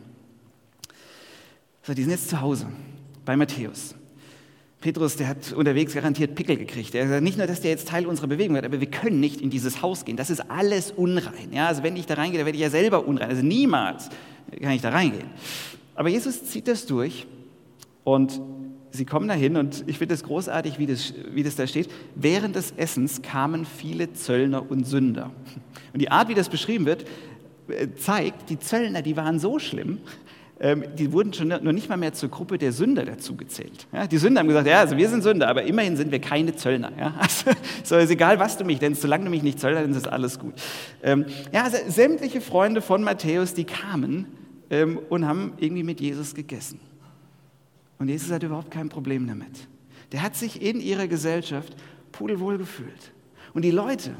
So, 1.83 1.93
die 1.93 2.01
sind 2.01 2.11
jetzt 2.11 2.29
zu 2.29 2.41
Hause 2.41 2.67
bei 3.25 3.35
Matthäus. 3.37 3.95
Petrus, 4.79 5.15
der 5.15 5.27
hat 5.27 5.53
unterwegs 5.53 5.93
garantiert 5.93 6.35
Pickel 6.35 6.55
gekriegt. 6.55 6.93
Er 6.93 7.07
sagt 7.07 7.23
nicht 7.23 7.37
nur, 7.37 7.47
dass 7.47 7.61
der 7.61 7.71
jetzt 7.71 7.87
Teil 7.87 8.05
unserer 8.05 8.27
Bewegung 8.27 8.55
wird, 8.55 8.65
aber 8.65 8.79
wir 8.79 8.91
können 8.91 9.19
nicht 9.19 9.41
in 9.41 9.49
dieses 9.49 9.81
Haus 9.81 10.05
gehen. 10.05 10.17
Das 10.17 10.29
ist 10.29 10.51
alles 10.51 10.91
unrein. 10.91 11.51
Ja, 11.51 11.67
also 11.67 11.81
wenn 11.81 11.95
ich 11.95 12.05
da 12.05 12.13
reingehe, 12.13 12.37
dann 12.37 12.45
werde 12.45 12.57
ich 12.57 12.61
ja 12.61 12.69
selber 12.69 13.07
unrein. 13.07 13.29
Also 13.29 13.41
niemals 13.41 14.09
kann 14.61 14.71
ich 14.71 14.81
da 14.81 14.89
reingehen. 14.89 15.27
Aber 15.95 16.09
Jesus 16.09 16.45
zieht 16.45 16.67
das 16.67 16.85
durch 16.85 17.25
und 18.03 18.39
sie 18.97 19.05
kommen 19.05 19.27
dahin 19.27 19.55
und 19.55 19.83
ich 19.87 19.97
finde 19.97 20.15
es 20.15 20.23
großartig, 20.23 20.79
wie 20.79 20.87
das, 20.87 21.13
wie 21.31 21.43
das 21.43 21.55
da 21.55 21.67
steht. 21.67 21.89
Während 22.15 22.55
des 22.55 22.73
Essens 22.75 23.21
kamen 23.21 23.65
viele 23.65 24.11
Zöllner 24.13 24.69
und 24.69 24.85
Sünder. 24.85 25.31
Und 25.93 26.01
die 26.01 26.09
Art, 26.11 26.27
wie 26.27 26.33
das 26.33 26.49
beschrieben 26.49 26.85
wird, 26.85 27.05
äh, 27.69 27.87
zeigt, 27.95 28.49
die 28.49 28.59
Zöllner, 28.59 29.01
die 29.01 29.15
waren 29.15 29.39
so 29.39 29.59
schlimm, 29.59 29.99
ähm, 30.59 30.83
die 30.97 31.11
wurden 31.11 31.33
schon 31.33 31.49
noch 31.49 31.61
nicht 31.61 31.87
mal 31.87 31.97
mehr 31.97 32.13
zur 32.13 32.29
Gruppe 32.29 32.57
der 32.57 32.71
Sünder 32.71 33.05
dazugezählt. 33.05 33.87
Die 34.11 34.17
Sünder 34.17 34.39
haben 34.39 34.47
gesagt, 34.47 34.67
ja, 34.67 34.79
also 34.79 34.97
wir 34.97 35.07
sind 35.07 35.21
Sünder, 35.21 35.47
aber 35.47 35.63
immerhin 35.63 35.95
sind 35.95 36.11
wir 36.11 36.19
keine 36.19 36.55
Zöllner. 36.55 36.91
Ja, 36.97 37.13
also, 37.19 37.51
so 37.83 37.95
ist 37.97 38.09
egal, 38.09 38.39
was 38.39 38.57
du 38.57 38.63
mich 38.63 38.81
nennst, 38.81 39.03
solange 39.03 39.25
du 39.25 39.29
mich 39.29 39.43
nicht 39.43 39.59
Zöllner 39.59 39.81
nennst, 39.81 39.97
ist 39.97 40.07
alles 40.07 40.39
gut. 40.39 40.53
Ähm, 41.03 41.25
ja, 41.53 41.63
also 41.63 41.77
sämtliche 41.87 42.41
Freunde 42.41 42.81
von 42.81 43.03
Matthäus, 43.03 43.53
die 43.53 43.65
kamen 43.65 44.25
ähm, 44.71 44.99
und 45.09 45.27
haben 45.27 45.53
irgendwie 45.57 45.83
mit 45.83 46.01
Jesus 46.01 46.33
gegessen. 46.33 46.79
Und 47.99 48.09
Jesus 48.09 48.31
hat 48.31 48.43
überhaupt 48.43 48.71
kein 48.71 48.89
Problem 48.89 49.27
damit. 49.27 49.67
Der 50.11 50.21
hat 50.21 50.35
sich 50.35 50.61
in 50.61 50.79
ihrer 50.79 51.07
Gesellschaft 51.07 51.75
pudelwohl 52.11 52.57
gefühlt. 52.57 53.11
Und 53.53 53.63
die 53.63 53.71
Leute, 53.71 54.15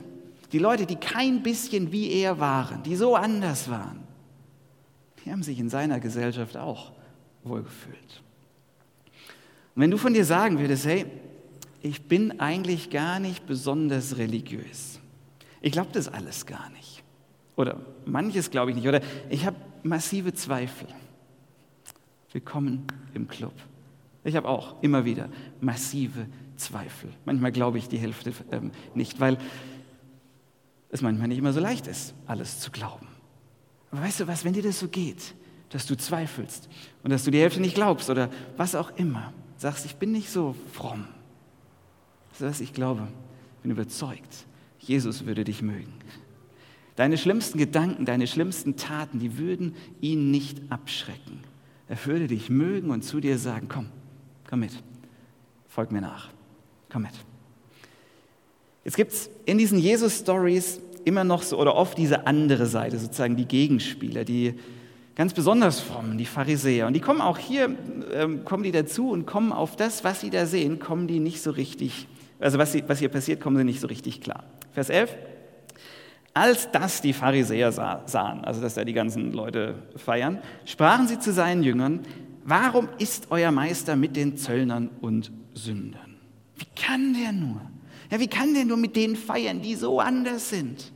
die 0.51 0.60
Leute, 0.60 0.86
die 0.86 0.96
kein 0.96 1.43
bisschen 1.43 1.91
wie 1.91 2.12
er 2.12 2.39
waren, 2.39 2.84
die 2.84 2.96
so 2.96 3.15
anders 3.15 3.69
waren, 3.69 4.00
die 5.24 5.31
haben 5.31 5.43
sich 5.43 5.60
in 5.60 5.69
seiner 5.69 6.00
Gesellschaft 6.00 6.57
auch 6.57 6.93
wohlgefühlt. 7.43 8.24
Und 9.75 9.81
wenn 9.81 9.91
du 9.91 9.98
von 9.98 10.13
dir 10.13 10.25
sagen 10.25 10.60
würdest, 10.60 10.86
hey, 10.86 11.05
ich 11.81 12.07
bin 12.07 12.39
eigentlich 12.39 12.89
gar 12.89 13.19
nicht 13.19 13.46
besonders 13.46 14.17
religiös. 14.17 15.00
Ich 15.62 15.72
glaube 15.72 15.89
das 15.93 16.07
alles 16.07 16.46
gar 16.46 16.69
nicht. 16.72 17.03
Oder 17.55 17.79
manches 18.05 18.50
glaube 18.50 18.72
ich 18.72 18.77
nicht. 18.77 18.88
Oder 18.88 19.01
ich 19.29 19.46
habe 19.46 19.57
massive 19.84 20.34
Zweifel. 20.34 20.88
Willkommen 22.38 22.86
im 23.15 23.27
Club. 23.27 23.56
Ich 24.24 24.36
habe 24.36 24.48
auch 24.48 24.75
immer 24.84 25.06
wieder 25.06 25.27
massive 25.60 26.27
Zweifel. 26.56 27.10
Manchmal 27.25 27.51
glaube 27.51 27.79
ich 27.79 27.89
die 27.89 27.98
Hälfte 27.98 28.32
ähm, 28.51 28.70
nicht, 28.94 29.20
weil 29.20 29.39
es 30.89 31.01
manchmal 31.01 31.29
nicht 31.29 31.39
immer 31.39 31.51
so 31.51 31.60
leicht 31.60 31.88
ist, 31.88 32.13
alles 32.27 32.60
zu 32.60 32.70
glauben. 32.70 33.08
Aber 33.89 34.03
weißt 34.03 34.20
du 34.20 34.27
was, 34.27 34.46
wenn 34.46 34.53
dir 34.53 34.62
das 34.62 34.77
so 34.79 34.88
geht, 34.88 35.34
dass 35.70 35.88
du 35.88 35.98
zweifelst 35.98 36.70
und 37.01 37.10
dass 37.10 37.24
du 37.24 37.32
die 37.32 37.39
Hälfte 37.39 37.60
nicht 37.60 37.74
glaubst 37.74 38.08
oder 38.08 38.29
was 38.56 38.75
auch 38.75 38.96
immer, 38.98 39.34
sagst, 39.56 39.88
ich 39.88 39.96
bin 39.96 40.12
nicht 40.12 40.29
so 40.29 40.56
fromm. 40.74 41.08
Weißt 42.29 42.41
du 42.41 42.46
was, 42.46 42.62
ich 42.62 42.72
glaube, 42.72 43.08
bin 43.63 43.72
überzeugt, 43.72 44.46
Jesus 44.77 45.25
würde 45.25 45.44
dich 45.44 45.63
mögen. 45.63 45.96
Deine 46.98 47.17
schlimmsten 47.17 47.58
Gedanken, 47.58 48.06
deine 48.06 48.27
schlimmsten 48.27 48.75
Taten, 48.75 49.17
die 49.17 49.39
würden 49.39 49.74
ihn 50.01 50.29
nicht 50.29 50.72
abschrecken. 50.72 51.47
Er 51.89 52.06
würde 52.06 52.27
dich 52.27 52.50
mögen 52.50 52.89
und 52.89 53.03
zu 53.03 53.20
dir 53.20 53.38
sagen, 53.38 53.67
komm, 53.70 53.88
komm 54.50 54.62
mit, 54.62 54.72
folg 55.67 55.91
mir 55.91 56.01
nach, 56.01 56.29
komm 56.91 57.03
mit. 57.03 57.13
Jetzt 58.84 58.98
gibt 58.98 59.12
es 59.12 59.29
in 59.46 59.58
diesen 59.58 59.79
Jesus-Stories 59.79 60.79
immer 61.06 61.24
noch 61.24 61.44
so 61.44 61.58
oder 61.58 61.75
oft 61.75 61.98
diese 61.98 62.27
andere 62.27 62.65
Seite, 62.65 63.00
sozusagen 63.00 63.36
die 63.36 63.46
Gegenspieler, 63.46 64.25
die 64.25 64.56
ganz 65.15 65.34
besonders 65.34 65.79
frommen, 65.79 66.17
die 66.17 66.25
Pharisäer. 66.25 66.88
Und 66.88 66.94
die 66.94 67.00
kommen 67.00 67.22
auch 67.22 67.38
hier, 67.38 67.75
ähm, 68.13 68.46
kommen 68.46 68.63
die 68.63 68.72
dazu 68.72 69.10
und 69.10 69.25
kommen 69.25 69.51
auf 69.51 69.75
das, 69.75 70.03
was 70.03 70.22
sie 70.22 70.29
da 70.29 70.46
sehen, 70.46 70.79
kommen 70.79 71.08
die 71.08 71.20
nicht 71.20 71.41
so 71.41 71.51
richtig, 71.51 72.08
also 72.39 72.58
was, 72.58 72.74
sie, 72.74 72.84
was 72.88 73.00
hier 73.00 73.10
passiert, 73.10 73.41
kommen 73.41 73.58
sie 73.58 73.63
nicht 73.63 73.79
so 73.79 73.88
richtig 73.88 74.22
klar. 74.22 74.44
Vers 74.74 74.89
11. 74.89 75.15
Als 76.38 76.70
das 76.70 77.01
die 77.01 77.13
Pharisäer 77.13 77.72
sah, 77.72 78.03
sahen, 78.06 78.46
also 78.46 78.62
dass 78.62 78.75
da 78.75 78.86
die 78.86 78.94
ganzen 78.94 79.32
Leute 79.32 79.74
feiern, 79.96 80.38
sprachen 80.65 81.08
sie 81.08 81.17
zu 81.17 81.34
seinen 81.34 81.63
Jüngern, 81.63 82.01
warum 82.44 82.89
ist 83.00 83.32
euer 83.32 83.50
Meister 83.50 83.96
mit 83.96 84.15
den 84.15 84.38
Zöllnern 84.38 84.91
und 85.01 85.32
Sündern? 85.56 86.17
Wie 86.56 86.67
kann 86.79 87.15
der 87.15 87.32
nur? 87.32 87.60
Ja, 88.12 88.20
wie 88.20 88.27
kann 88.27 88.53
der 88.53 88.65
nur 88.65 88.77
mit 88.77 88.96
denen 88.96 89.15
feiern, 89.15 89.63
die 89.63 89.74
so 89.74 90.00
anders 90.00 90.51
sind? 90.51 90.91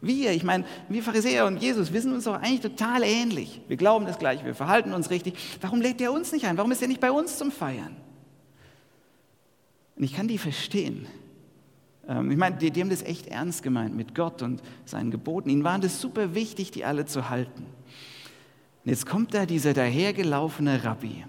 Wir, 0.00 0.30
ich 0.30 0.44
meine, 0.44 0.64
wir 0.88 1.02
Pharisäer 1.02 1.46
und 1.46 1.60
Jesus, 1.60 1.92
wir 1.92 2.00
sind 2.00 2.12
uns 2.12 2.22
doch 2.22 2.34
eigentlich 2.34 2.60
total 2.60 3.02
ähnlich. 3.02 3.62
Wir 3.66 3.76
glauben 3.76 4.06
das 4.06 4.20
Gleiche, 4.20 4.44
wir 4.44 4.54
verhalten 4.54 4.92
uns 4.92 5.10
richtig. 5.10 5.34
Warum 5.60 5.80
lädt 5.80 6.00
er 6.00 6.12
uns 6.12 6.30
nicht 6.30 6.46
ein? 6.46 6.56
Warum 6.56 6.70
ist 6.70 6.82
er 6.82 6.88
nicht 6.88 7.00
bei 7.00 7.10
uns 7.10 7.36
zum 7.36 7.50
Feiern? 7.50 7.96
Und 9.96 10.04
ich 10.04 10.14
kann 10.14 10.28
die 10.28 10.38
verstehen. 10.38 11.08
Ähm, 12.08 12.30
ich 12.30 12.36
meine, 12.36 12.56
die, 12.56 12.70
die 12.70 12.80
haben 12.80 12.90
das 12.90 13.02
echt 13.02 13.26
ernst 13.28 13.62
gemeint 13.62 13.96
mit 13.96 14.14
Gott 14.14 14.42
und 14.42 14.62
seinen 14.84 15.10
Geboten. 15.10 15.48
Ihnen 15.48 15.64
waren 15.64 15.80
das 15.80 16.00
super 16.00 16.34
wichtig, 16.34 16.70
die 16.70 16.84
alle 16.84 17.06
zu 17.06 17.28
halten. 17.28 17.64
Und 18.84 18.90
jetzt 18.90 19.06
kommt 19.06 19.34
da 19.34 19.46
dieser 19.46 19.72
dahergelaufene 19.72 20.84
Rabbi 20.84 21.24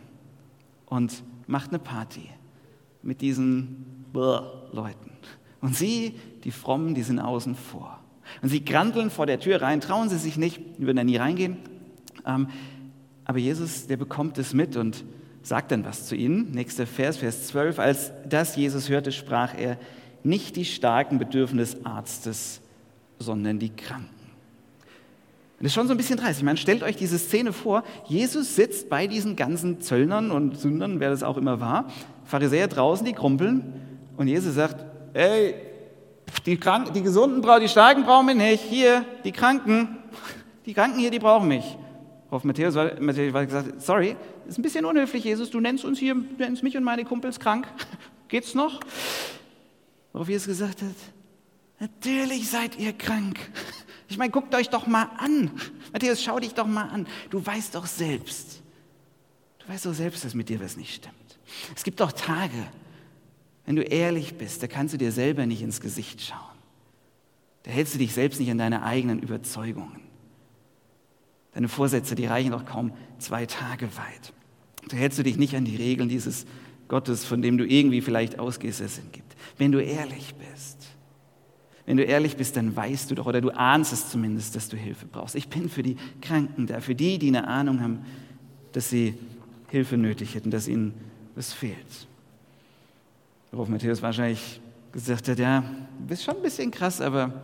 und 0.88 1.24
macht 1.48 1.70
eine 1.70 1.80
Party 1.80 2.30
mit 3.02 3.22
diesen 3.22 4.06
Leuten. 4.14 5.12
Und 5.62 5.76
sie, 5.76 6.16
die 6.44 6.52
Frommen, 6.52 6.96
die 6.96 7.04
sind 7.04 7.20
außen 7.20 7.56
vor. 7.56 8.00
Und 8.42 8.50
sie 8.50 8.64
granteln 8.64 9.10
vor 9.10 9.26
der 9.26 9.40
Tür 9.40 9.62
rein, 9.62 9.82
trauen 9.82 10.10
sie 10.10 10.18
sich 10.18 10.38
nicht, 10.38 10.62
würden 10.78 10.98
da 10.98 11.04
nie 11.04 11.18
reingehen. 11.18 11.58
Ähm, 12.26 12.48
aber 13.24 13.40
Jesus, 13.40 13.88
der 13.88 13.98
bekommt 13.98 14.38
es 14.38 14.54
mit 14.54 14.76
und 14.76 15.04
sagt 15.42 15.72
dann 15.72 15.86
was 15.86 16.08
zu 16.08 16.16
ihnen. 16.16 16.52
Nächster 16.52 16.88
Vers, 16.88 17.18
Vers 17.18 17.48
12. 17.48 17.80
Als 17.80 18.12
das 18.28 18.56
Jesus 18.56 18.90
hörte, 18.90 19.12
sprach 19.12 19.54
er, 19.58 19.78
nicht 20.26 20.56
die 20.56 20.66
Starken 20.66 21.20
bedürfen 21.20 21.58
des 21.58 21.86
Arztes, 21.86 22.62
sondern 23.20 23.60
die 23.60 23.70
Kranken. 23.70 24.10
Das 25.60 25.68
ist 25.68 25.74
schon 25.74 25.88
so 25.88 25.94
ein 25.94 25.98
bisschen 25.98 26.18
dreist. 26.18 26.40
Ich 26.40 26.44
meine, 26.44 26.58
stellt 26.58 26.84
euch 26.84 26.98
diese 26.98 27.18
Szene 27.18 27.54
vor. 27.54 27.84
Jesus 28.08 28.56
sitzt 28.56 28.90
bei 28.90 29.08
diesen 29.08 29.36
ganzen 29.36 29.80
Zöllnern 29.82 30.32
und 30.32 30.58
Sündern, 30.60 31.00
wer 31.00 31.10
das 31.10 31.24
auch 31.24 31.38
immer 31.38 31.62
war, 31.62 31.90
Pharisäer 32.26 32.68
draußen, 32.68 33.06
die 33.06 33.14
krumpeln. 33.14 33.74
Und 34.18 34.28
Jesus 34.28 34.56
sagt, 34.56 34.84
ey, 35.14 35.56
die, 36.46 36.58
Kranken, 36.58 36.94
die 36.94 37.02
Gesunden, 37.02 37.42
die 37.62 37.70
Starken 37.70 38.04
brauchen 38.04 38.26
mich 38.26 38.36
nicht. 38.36 38.64
Hier, 38.64 39.06
die 39.24 39.32
Kranken, 39.32 39.98
die 40.66 40.74
Kranken 40.74 41.00
hier, 41.00 41.12
die 41.12 41.20
brauchen 41.20 41.48
mich. 41.48 41.78
Auf 42.30 42.44
Matthäus 42.44 42.76
war, 42.76 43.00
Matthäus 43.00 43.34
war 43.34 43.46
gesagt, 43.46 43.82
sorry, 43.82 44.16
ist 44.48 44.60
ein 44.60 44.62
bisschen 44.62 44.86
unhöflich, 44.86 45.24
Jesus, 45.24 45.50
du 45.50 45.60
nennst 45.60 45.86
uns 45.86 46.00
hier, 46.00 46.16
nennst 46.38 46.64
mich 46.64 46.76
und 46.76 46.84
meine 46.84 47.06
Kumpels 47.06 47.40
krank. 47.40 47.68
Geht's 48.28 48.56
noch? 48.56 48.80
Worauf 50.16 50.30
Jesus 50.30 50.48
gesagt 50.48 50.82
hat, 50.82 50.96
natürlich 51.78 52.50
seid 52.50 52.80
ihr 52.80 52.94
krank. 52.94 53.38
Ich 54.08 54.20
meine, 54.20 54.30
guckt 54.30 54.54
euch 54.54 54.70
doch 54.70 54.86
mal 54.86 55.10
an. 55.18 55.50
Matthäus, 55.92 56.22
schau 56.22 56.40
dich 56.40 56.54
doch 56.54 56.68
mal 56.68 56.90
an. 56.90 57.08
Du 57.32 57.44
weißt 57.44 57.74
doch 57.74 57.88
selbst, 57.88 58.62
du 59.58 59.68
weißt 59.68 59.88
doch 59.88 59.96
selbst, 59.96 60.24
dass 60.24 60.36
mit 60.36 60.48
dir 60.48 60.62
was 60.62 60.78
nicht 60.78 60.94
stimmt. 60.94 61.40
Es 61.76 61.84
gibt 61.84 62.00
doch 62.00 62.12
Tage, 62.12 62.68
wenn 63.66 63.76
du 63.76 63.82
ehrlich 63.82 64.36
bist, 64.38 64.62
da 64.62 64.68
kannst 64.68 64.94
du 64.94 65.00
dir 65.00 65.12
selber 65.12 65.48
nicht 65.48 65.64
ins 65.64 65.82
Gesicht 65.82 66.22
schauen. 66.22 66.56
Da 67.64 67.72
hältst 67.72 67.96
du 67.96 67.98
dich 67.98 68.14
selbst 68.14 68.40
nicht 68.40 68.52
an 68.52 68.60
deine 68.60 68.84
eigenen 68.84 69.20
Überzeugungen. 69.20 70.00
Deine 71.54 71.68
Vorsätze, 71.68 72.14
die 72.14 72.28
reichen 72.28 72.52
doch 72.52 72.66
kaum 72.66 72.94
zwei 73.18 73.48
Tage 73.48 73.88
weit. 73.98 74.34
Da 74.88 74.98
hältst 74.98 75.18
du 75.18 75.24
dich 75.24 75.38
nicht 75.38 75.56
an 75.56 75.66
die 75.66 75.78
Regeln 75.78 76.10
dieses 76.10 76.46
Gottes, 76.88 77.26
von 77.26 77.42
dem 77.42 77.58
du 77.58 77.66
irgendwie 77.66 78.02
vielleicht 78.02 78.40
ausgehst, 78.40 78.82
es 78.82 79.02
gibt. 79.12 79.36
Wenn 79.58 79.72
du 79.72 79.82
ehrlich 79.82 80.36
bist, 80.36 80.76
wenn 81.86 81.98
du 81.98 82.04
ehrlich 82.04 82.36
bist, 82.36 82.58
dann 82.58 82.76
weißt 82.76 83.12
du 83.12 83.16
doch 83.16 83.28
oder 83.28 83.42
du 83.42 83.52
ahnst 83.52 83.94
es 83.94 84.10
zumindest, 84.10 84.56
dass 84.56 84.70
du 84.70 84.78
Hilfe 84.78 85.06
brauchst. 85.06 85.36
Ich 85.36 85.50
bin 85.50 85.70
für 85.70 85.84
die 85.84 85.98
Kranken 86.22 86.66
da, 86.66 86.82
für 86.82 86.96
die, 86.96 87.20
die 87.20 87.28
eine 87.28 87.48
Ahnung 87.48 87.82
haben, 87.82 88.00
dass 88.72 88.90
sie 88.90 89.14
Hilfe 89.70 89.98
nötig 89.98 90.34
hätten, 90.36 90.50
dass 90.52 90.68
ihnen 90.68 90.94
was 91.36 91.54
fehlt. 91.54 92.08
Worauf 93.52 93.70
Matthäus 93.70 94.02
wahrscheinlich 94.02 94.60
gesagt 94.92 95.28
hat, 95.28 95.38
ja, 95.38 95.62
du 96.00 96.08
bist 96.08 96.24
schon 96.24 96.36
ein 96.36 96.42
bisschen 96.42 96.72
krass, 96.72 97.02
aber 97.02 97.44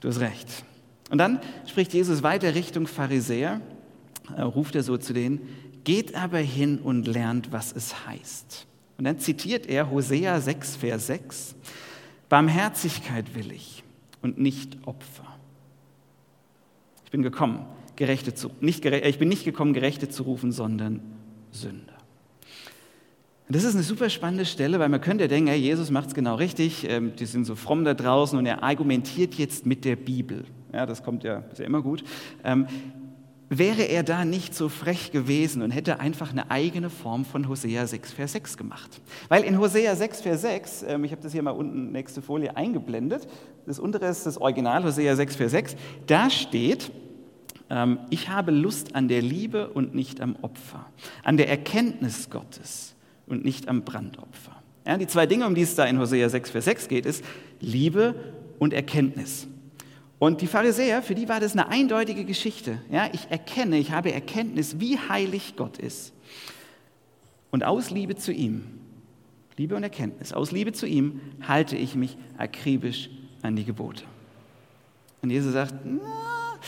du 0.00 0.08
hast 0.08 0.20
recht. 0.20 0.64
Und 1.10 1.18
dann 1.18 1.40
spricht 1.66 1.94
Jesus 1.94 2.22
weiter 2.22 2.54
Richtung 2.54 2.86
Pharisäer, 2.86 3.60
ruft 4.36 4.74
er 4.74 4.82
so 4.82 4.98
zu 4.98 5.14
denen, 5.14 5.40
geht 5.84 6.14
aber 6.14 6.38
hin 6.38 6.78
und 6.78 7.06
lernt, 7.06 7.52
was 7.52 7.72
es 7.72 8.06
heißt. 8.06 8.66
Und 8.98 9.04
dann 9.04 9.18
zitiert 9.18 9.66
er 9.66 9.90
Hosea 9.90 10.40
6, 10.40 10.76
Vers 10.76 11.06
6, 11.06 11.54
Barmherzigkeit 12.28 13.34
will 13.34 13.52
ich 13.52 13.84
und 14.22 14.38
nicht 14.38 14.76
Opfer. 14.86 15.26
Ich 17.04 17.10
bin 17.10 17.22
gekommen, 17.22 17.64
Gerechte 17.96 18.34
zu, 18.34 18.50
nicht, 18.60 18.84
ich 18.84 19.18
bin 19.18 19.28
nicht 19.28 19.44
gekommen, 19.44 19.72
Gerechte 19.72 20.08
zu 20.08 20.24
rufen, 20.24 20.52
sondern 20.52 21.00
Sünder. 21.52 21.94
Das 23.50 23.64
ist 23.64 23.74
eine 23.74 23.82
super 23.82 24.10
spannende 24.10 24.44
Stelle, 24.44 24.78
weil 24.78 24.90
man 24.90 25.00
könnte 25.00 25.26
denken, 25.26 25.48
hey, 25.48 25.58
Jesus 25.58 25.90
macht 25.90 26.08
es 26.08 26.14
genau 26.14 26.34
richtig, 26.34 26.86
ähm, 26.88 27.16
die 27.16 27.24
sind 27.24 27.46
so 27.46 27.54
fromm 27.54 27.82
da 27.82 27.94
draußen 27.94 28.38
und 28.38 28.44
er 28.44 28.62
argumentiert 28.62 29.34
jetzt 29.34 29.64
mit 29.64 29.86
der 29.86 29.96
Bibel. 29.96 30.44
Ja, 30.72 30.84
das 30.84 31.02
kommt 31.02 31.24
ja, 31.24 31.38
ist 31.50 31.58
ja 31.58 31.64
immer 31.64 31.80
gut. 31.80 32.04
Ähm, 33.50 33.58
wäre 33.58 33.82
er 33.82 34.02
da 34.02 34.24
nicht 34.24 34.54
so 34.54 34.68
frech 34.68 35.10
gewesen 35.10 35.62
und 35.62 35.70
hätte 35.70 36.00
einfach 36.00 36.30
eine 36.30 36.50
eigene 36.50 36.90
Form 36.90 37.24
von 37.24 37.48
Hosea 37.48 37.86
6, 37.86 38.12
Vers 38.12 38.32
6 38.32 38.56
gemacht. 38.56 39.00
Weil 39.28 39.44
in 39.44 39.58
Hosea 39.58 39.94
6, 39.94 40.20
Vers 40.20 40.42
6, 40.42 40.84
ähm, 40.88 41.04
ich 41.04 41.12
habe 41.12 41.22
das 41.22 41.32
hier 41.32 41.42
mal 41.42 41.52
unten, 41.52 41.92
nächste 41.92 42.22
Folie, 42.22 42.56
eingeblendet, 42.56 43.26
das 43.66 43.78
untere 43.78 44.06
ist 44.06 44.26
das 44.26 44.38
Original, 44.38 44.84
Hosea 44.84 45.14
6, 45.14 45.36
Vers 45.36 45.52
6, 45.52 45.76
da 46.06 46.30
steht, 46.30 46.90
ich 48.08 48.30
habe 48.30 48.50
Lust 48.50 48.94
an 48.94 49.08
der 49.08 49.20
Liebe 49.20 49.68
und 49.68 49.94
nicht 49.94 50.22
am 50.22 50.36
Opfer, 50.40 50.86
an 51.22 51.36
der 51.36 51.50
Erkenntnis 51.50 52.30
Gottes 52.30 52.94
und 53.26 53.44
nicht 53.44 53.68
am 53.68 53.82
Brandopfer. 53.82 54.56
Ja, 54.86 54.96
die 54.96 55.06
zwei 55.06 55.26
Dinge, 55.26 55.46
um 55.46 55.54
die 55.54 55.60
es 55.60 55.74
da 55.74 55.84
in 55.84 55.98
Hosea 55.98 56.30
6, 56.30 56.48
Vers 56.48 56.64
6 56.64 56.88
geht, 56.88 57.04
ist 57.04 57.22
Liebe 57.60 58.14
und 58.58 58.72
Erkenntnis. 58.72 59.48
Und 60.18 60.40
die 60.40 60.46
Pharisäer, 60.46 61.02
für 61.02 61.14
die 61.14 61.28
war 61.28 61.38
das 61.40 61.52
eine 61.52 61.68
eindeutige 61.68 62.24
Geschichte. 62.24 62.78
Ja, 62.90 63.08
ich 63.12 63.30
erkenne, 63.30 63.78
ich 63.78 63.92
habe 63.92 64.12
Erkenntnis, 64.12 64.80
wie 64.80 64.98
heilig 64.98 65.54
Gott 65.56 65.78
ist. 65.78 66.12
Und 67.50 67.64
aus 67.64 67.90
Liebe 67.90 68.16
zu 68.16 68.32
ihm, 68.32 68.64
Liebe 69.56 69.76
und 69.76 69.82
Erkenntnis, 69.82 70.32
aus 70.32 70.52
Liebe 70.52 70.72
zu 70.72 70.86
ihm 70.86 71.20
halte 71.46 71.76
ich 71.76 71.94
mich 71.94 72.16
akribisch 72.36 73.10
an 73.42 73.56
die 73.56 73.64
Gebote. 73.64 74.04
Und 75.22 75.30
Jesus 75.30 75.52
sagt, 75.52 75.74
na, 75.84 76.58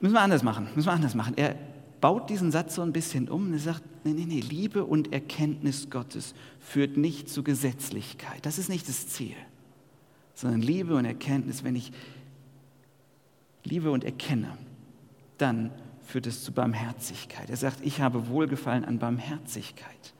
müssen 0.00 0.14
wir 0.14 0.20
anders 0.20 0.42
machen, 0.42 0.68
müssen 0.74 0.88
wir 0.88 0.92
anders 0.92 1.14
machen. 1.14 1.34
Er 1.36 1.56
baut 2.00 2.28
diesen 2.28 2.50
Satz 2.50 2.74
so 2.74 2.82
ein 2.82 2.92
bisschen 2.92 3.28
um 3.28 3.46
und 3.46 3.52
er 3.52 3.58
sagt, 3.60 3.82
nee, 4.04 4.12
nee, 4.12 4.26
nee, 4.26 4.40
Liebe 4.40 4.84
und 4.84 5.12
Erkenntnis 5.12 5.88
Gottes 5.88 6.34
führt 6.58 6.96
nicht 6.96 7.28
zu 7.28 7.42
Gesetzlichkeit. 7.42 8.44
Das 8.44 8.58
ist 8.58 8.68
nicht 8.68 8.88
das 8.88 9.08
Ziel, 9.08 9.36
sondern 10.34 10.60
Liebe 10.60 10.96
und 10.96 11.04
Erkenntnis, 11.04 11.64
wenn 11.64 11.76
ich 11.76 11.92
liebe 13.64 13.90
und 13.90 14.04
erkenne, 14.04 14.56
dann 15.38 15.70
führt 16.04 16.26
es 16.26 16.42
zu 16.42 16.52
Barmherzigkeit. 16.52 17.48
Er 17.48 17.56
sagt, 17.56 17.78
ich 17.82 18.00
habe 18.00 18.28
Wohlgefallen 18.28 18.84
an 18.84 18.98
Barmherzigkeit 18.98 20.14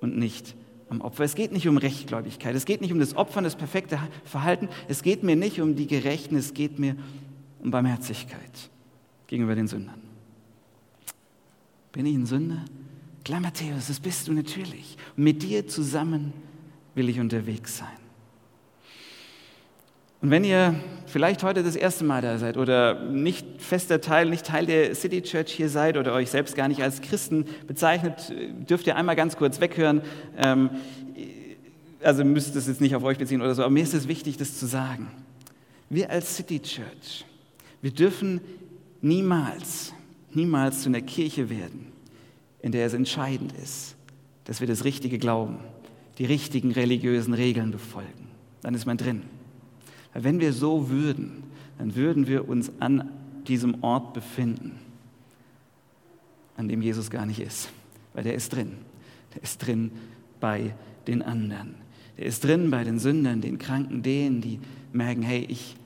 und 0.00 0.16
nicht 0.16 0.54
am 0.88 1.00
Opfer. 1.00 1.24
Es 1.24 1.34
geht 1.34 1.52
nicht 1.52 1.66
um 1.66 1.78
Rechtgläubigkeit, 1.78 2.54
es 2.54 2.64
geht 2.64 2.80
nicht 2.80 2.92
um 2.92 2.98
das 2.98 3.16
Opfern, 3.16 3.44
das 3.44 3.56
perfekte 3.56 3.98
Verhalten, 4.24 4.68
es 4.88 5.02
geht 5.02 5.22
mir 5.22 5.36
nicht 5.36 5.60
um 5.60 5.74
die 5.74 5.86
Gerechten, 5.86 6.36
es 6.36 6.54
geht 6.54 6.78
mir 6.78 6.96
um 7.60 7.70
Barmherzigkeit 7.70 8.70
gegenüber 9.26 9.54
den 9.54 9.66
Sündern. 9.66 10.00
Bin 11.92 12.06
ich 12.06 12.14
ein 12.14 12.26
Sünder? 12.26 12.64
Klar, 13.24 13.40
Matthäus, 13.40 13.86
das 13.88 14.00
bist 14.00 14.28
du 14.28 14.32
natürlich. 14.32 14.96
Mit 15.16 15.42
dir 15.42 15.66
zusammen 15.68 16.32
will 16.94 17.08
ich 17.08 17.20
unterwegs 17.20 17.78
sein. 17.78 18.01
Und 20.22 20.30
wenn 20.30 20.44
ihr 20.44 20.74
vielleicht 21.06 21.42
heute 21.42 21.62
das 21.62 21.76
erste 21.76 22.04
Mal 22.04 22.22
da 22.22 22.38
seid 22.38 22.56
oder 22.56 23.04
nicht 23.04 23.60
fester 23.60 24.00
Teil, 24.00 24.30
nicht 24.30 24.46
Teil 24.46 24.64
der 24.64 24.94
City 24.94 25.20
Church 25.20 25.52
hier 25.52 25.68
seid 25.68 25.96
oder 25.96 26.14
euch 26.14 26.30
selbst 26.30 26.56
gar 26.56 26.68
nicht 26.68 26.82
als 26.82 27.02
Christen 27.02 27.44
bezeichnet, 27.66 28.32
dürft 28.70 28.86
ihr 28.86 28.96
einmal 28.96 29.16
ganz 29.16 29.36
kurz 29.36 29.60
weghören. 29.60 30.00
Ähm, 30.38 30.70
also 32.02 32.24
müsst 32.24 32.56
es 32.56 32.66
jetzt 32.66 32.80
nicht 32.80 32.96
auf 32.96 33.04
euch 33.04 33.18
beziehen 33.18 33.42
oder 33.42 33.54
so, 33.54 33.62
aber 33.62 33.70
mir 33.70 33.82
ist 33.82 33.94
es 33.94 34.08
wichtig, 34.08 34.38
das 34.38 34.58
zu 34.58 34.66
sagen. 34.66 35.08
Wir 35.90 36.10
als 36.10 36.36
City 36.36 36.60
Church, 36.60 37.26
wir 37.82 37.90
dürfen 37.90 38.40
niemals 39.02 39.92
niemals 40.34 40.82
zu 40.82 40.88
einer 40.88 41.00
Kirche 41.00 41.50
werden, 41.50 41.86
in 42.60 42.72
der 42.72 42.86
es 42.86 42.94
entscheidend 42.94 43.52
ist, 43.62 43.96
dass 44.44 44.60
wir 44.60 44.68
das 44.68 44.84
Richtige 44.84 45.18
glauben, 45.18 45.58
die 46.18 46.24
richtigen 46.24 46.72
religiösen 46.72 47.34
Regeln 47.34 47.70
befolgen. 47.70 48.28
Dann 48.62 48.74
ist 48.74 48.86
man 48.86 48.96
drin. 48.96 49.22
Wenn 50.14 50.40
wir 50.40 50.52
so 50.52 50.90
würden, 50.90 51.44
dann 51.78 51.94
würden 51.94 52.26
wir 52.26 52.48
uns 52.48 52.70
an 52.80 53.10
diesem 53.46 53.82
Ort 53.82 54.14
befinden, 54.14 54.78
an 56.56 56.68
dem 56.68 56.82
Jesus 56.82 57.10
gar 57.10 57.26
nicht 57.26 57.40
ist. 57.40 57.70
Weil 58.14 58.24
der 58.24 58.34
ist 58.34 58.50
drin. 58.50 58.72
Der 59.34 59.42
ist 59.42 59.58
drin 59.58 59.90
bei 60.38 60.74
den 61.06 61.22
anderen. 61.22 61.74
Der 62.18 62.26
ist 62.26 62.44
drin 62.44 62.70
bei 62.70 62.84
den 62.84 62.98
Sündern, 62.98 63.40
den 63.40 63.58
Kranken, 63.58 64.02
denen, 64.02 64.40
die 64.40 64.60
merken, 64.92 65.22
hey, 65.22 65.46
ich, 65.48 65.76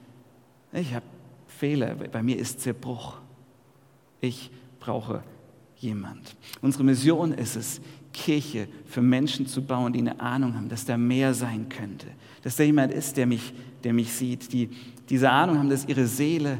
ich 0.72 0.94
habe 0.94 1.06
Fehler, 1.46 1.94
bei 1.94 2.22
mir 2.22 2.36
ist 2.36 2.60
Zerbruch. 2.60 3.18
Ich 4.20 4.50
brauche 4.80 5.22
jemand. 5.76 6.36
Unsere 6.60 6.84
Mission 6.84 7.32
ist 7.32 7.56
es, 7.56 7.80
Kirche 8.16 8.66
für 8.86 9.02
Menschen 9.02 9.46
zu 9.46 9.62
bauen, 9.62 9.92
die 9.92 9.98
eine 9.98 10.20
Ahnung 10.20 10.54
haben, 10.54 10.70
dass 10.70 10.86
da 10.86 10.96
mehr 10.96 11.34
sein 11.34 11.68
könnte. 11.68 12.06
Dass 12.42 12.56
da 12.56 12.64
jemand 12.64 12.92
ist, 12.92 13.16
der 13.18 13.26
mich, 13.26 13.52
der 13.84 13.92
mich 13.92 14.12
sieht, 14.12 14.52
die 14.52 14.70
diese 15.10 15.30
Ahnung 15.30 15.58
haben, 15.58 15.68
dass 15.68 15.86
ihre 15.86 16.06
Seele 16.06 16.58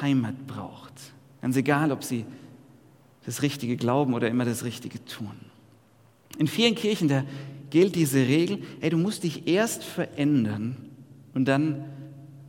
Heimat 0.00 0.46
braucht. 0.46 0.92
Ganz 1.40 1.56
egal, 1.56 1.92
ob 1.92 2.02
sie 2.02 2.24
das 3.24 3.42
Richtige 3.42 3.76
glauben 3.76 4.12
oder 4.12 4.28
immer 4.28 4.44
das 4.44 4.64
Richtige 4.64 5.04
tun. 5.04 5.36
In 6.38 6.48
vielen 6.48 6.74
Kirchen, 6.74 7.06
da 7.08 7.24
gilt 7.70 7.94
diese 7.94 8.18
Regel, 8.18 8.62
ey, 8.80 8.90
du 8.90 8.98
musst 8.98 9.22
dich 9.22 9.46
erst 9.46 9.84
verändern 9.84 10.76
und 11.32 11.46
dann, 11.46 11.84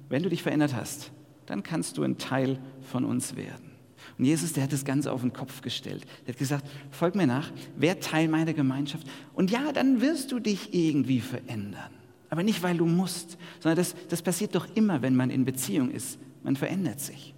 wenn 0.10 0.24
du 0.24 0.30
dich 0.30 0.42
verändert 0.42 0.74
hast, 0.74 1.12
dann 1.46 1.62
kannst 1.62 1.98
du 1.98 2.04
ein 2.04 2.18
Teil 2.18 2.58
von 2.82 3.06
uns 3.06 3.36
werden. 3.36 3.73
Und 4.18 4.26
Jesus, 4.26 4.54
der 4.54 4.64
hat 4.64 4.74
das 4.74 4.86
Ganze 4.86 5.12
auf 5.12 5.22
den 5.22 5.34
Kopf 5.34 5.62
gestellt. 5.62 6.06
Er 6.26 6.34
hat 6.34 6.40
gesagt, 6.40 6.66
folg 6.92 7.16
mir 7.16 7.28
nach, 7.28 7.52
wer 7.76 8.00
Teil 8.00 8.28
meiner 8.28 8.54
Gemeinschaft. 8.54 9.08
Und 9.34 9.52
ja, 9.52 9.72
dann 9.72 10.02
wirst 10.02 10.32
du 10.32 10.40
dich 10.40 10.74
irgendwie 10.74 11.20
verändern. 11.20 11.92
Aber 12.30 12.44
nicht, 12.44 12.64
weil 12.64 12.78
du 12.78 12.86
musst, 12.86 13.38
sondern 13.60 13.78
das, 13.78 13.96
das 14.10 14.22
passiert 14.22 14.56
doch 14.56 14.68
immer, 14.76 15.02
wenn 15.02 15.16
man 15.16 15.30
in 15.30 15.46
Beziehung 15.46 15.92
ist. 15.92 16.18
Man 16.44 16.56
verändert 16.56 17.00
sich. 17.00 17.34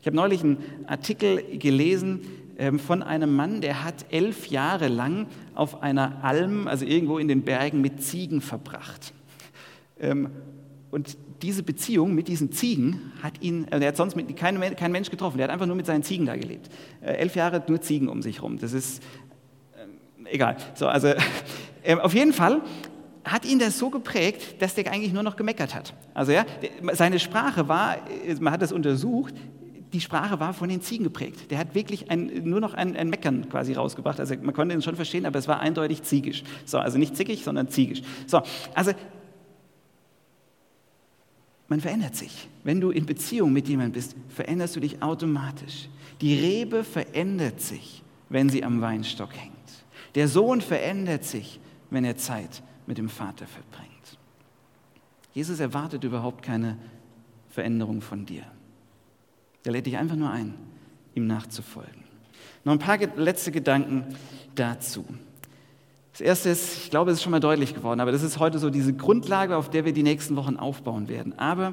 Ich 0.00 0.06
habe 0.06 0.16
neulich 0.16 0.42
einen 0.42 0.58
Artikel 0.86 1.58
gelesen 1.58 2.20
ähm, 2.58 2.78
von 2.78 3.02
einem 3.02 3.34
Mann, 3.34 3.60
der 3.60 3.84
hat 3.84 4.06
elf 4.10 4.46
Jahre 4.48 4.88
lang 4.88 5.26
auf 5.54 5.82
einer 5.82 6.24
Alm, 6.24 6.68
also 6.68 6.84
irgendwo 6.84 7.18
in 7.18 7.28
den 7.28 7.42
Bergen, 7.42 7.80
mit 7.80 8.02
Ziegen 8.02 8.40
verbracht. 8.40 9.12
Ähm, 9.98 10.30
und 10.90 11.16
diese 11.42 11.62
Beziehung 11.62 12.14
mit 12.14 12.28
diesen 12.28 12.52
Ziegen 12.52 13.12
hat 13.22 13.40
ihn, 13.40 13.66
er 13.70 13.86
hat 13.86 13.96
sonst 13.96 14.16
mit 14.16 14.36
kein, 14.36 14.60
kein 14.76 14.92
Mensch 14.92 15.10
getroffen, 15.10 15.38
der 15.38 15.44
hat 15.44 15.52
einfach 15.52 15.66
nur 15.66 15.76
mit 15.76 15.86
seinen 15.86 16.02
Ziegen 16.02 16.26
da 16.26 16.36
gelebt. 16.36 16.68
Äh, 17.00 17.14
elf 17.14 17.34
Jahre 17.34 17.62
nur 17.66 17.80
Ziegen 17.80 18.08
um 18.08 18.22
sich 18.22 18.42
rum, 18.42 18.58
das 18.58 18.72
ist 18.72 19.02
äh, 19.76 20.34
egal. 20.34 20.56
So, 20.74 20.86
also 20.86 21.08
äh, 21.82 21.96
auf 21.96 22.14
jeden 22.14 22.32
Fall 22.32 22.62
hat 23.24 23.44
ihn 23.44 23.58
das 23.58 23.78
so 23.78 23.90
geprägt, 23.90 24.62
dass 24.62 24.74
der 24.74 24.90
eigentlich 24.90 25.12
nur 25.12 25.22
noch 25.22 25.36
gemeckert 25.36 25.74
hat. 25.74 25.94
Also 26.14 26.32
ja, 26.32 26.44
seine 26.92 27.18
Sprache 27.18 27.68
war, 27.68 27.96
äh, 28.26 28.34
man 28.40 28.52
hat 28.52 28.62
das 28.62 28.72
untersucht, 28.72 29.34
die 29.92 30.00
Sprache 30.00 30.38
war 30.38 30.54
von 30.54 30.68
den 30.68 30.82
Ziegen 30.82 31.04
geprägt. 31.04 31.50
Der 31.50 31.58
hat 31.58 31.74
wirklich 31.74 32.10
ein, 32.10 32.30
nur 32.44 32.60
noch 32.60 32.74
ein, 32.74 32.96
ein, 32.96 33.10
Meckern 33.10 33.48
quasi 33.48 33.72
rausgebracht. 33.72 34.20
Also 34.20 34.34
man 34.40 34.54
konnte 34.54 34.74
ihn 34.74 34.82
schon 34.82 34.94
verstehen, 34.94 35.26
aber 35.26 35.38
es 35.38 35.48
war 35.48 35.60
eindeutig 35.60 36.02
ziegisch. 36.02 36.44
So, 36.64 36.78
also 36.78 36.96
nicht 36.96 37.16
zickig, 37.16 37.42
sondern 37.42 37.68
ziegisch. 37.68 38.02
So, 38.26 38.40
also 38.74 38.92
man 41.70 41.80
verändert 41.80 42.16
sich. 42.16 42.48
Wenn 42.64 42.80
du 42.80 42.90
in 42.90 43.06
Beziehung 43.06 43.52
mit 43.52 43.68
jemandem 43.68 43.92
bist, 43.92 44.16
veränderst 44.28 44.76
du 44.76 44.80
dich 44.80 45.02
automatisch. 45.02 45.88
Die 46.20 46.34
Rebe 46.34 46.84
verändert 46.84 47.62
sich, 47.62 48.02
wenn 48.28 48.50
sie 48.50 48.64
am 48.64 48.80
Weinstock 48.82 49.34
hängt. 49.34 49.54
Der 50.16 50.28
Sohn 50.28 50.60
verändert 50.60 51.24
sich, 51.24 51.60
wenn 51.88 52.04
er 52.04 52.16
Zeit 52.16 52.62
mit 52.86 52.98
dem 52.98 53.08
Vater 53.08 53.46
verbringt. 53.46 53.88
Jesus 55.32 55.60
erwartet 55.60 56.02
überhaupt 56.02 56.42
keine 56.42 56.76
Veränderung 57.48 58.02
von 58.02 58.26
dir. 58.26 58.42
Er 59.64 59.72
lädt 59.72 59.86
dich 59.86 59.96
einfach 59.96 60.16
nur 60.16 60.30
ein, 60.30 60.54
ihm 61.14 61.28
nachzufolgen. 61.28 62.02
Noch 62.64 62.72
ein 62.72 62.78
paar 62.80 62.98
letzte 63.16 63.52
Gedanken 63.52 64.16
dazu. 64.56 65.04
Das 66.20 66.26
erste 66.26 66.50
ist, 66.50 66.76
ich 66.84 66.90
glaube, 66.90 67.10
es 67.10 67.16
ist 67.16 67.22
schon 67.22 67.30
mal 67.30 67.40
deutlich 67.40 67.74
geworden, 67.74 67.98
aber 67.98 68.12
das 68.12 68.22
ist 68.22 68.38
heute 68.38 68.58
so 68.58 68.68
diese 68.68 68.92
Grundlage, 68.92 69.56
auf 69.56 69.70
der 69.70 69.86
wir 69.86 69.94
die 69.94 70.02
nächsten 70.02 70.36
Wochen 70.36 70.58
aufbauen 70.58 71.08
werden. 71.08 71.38
Aber 71.38 71.72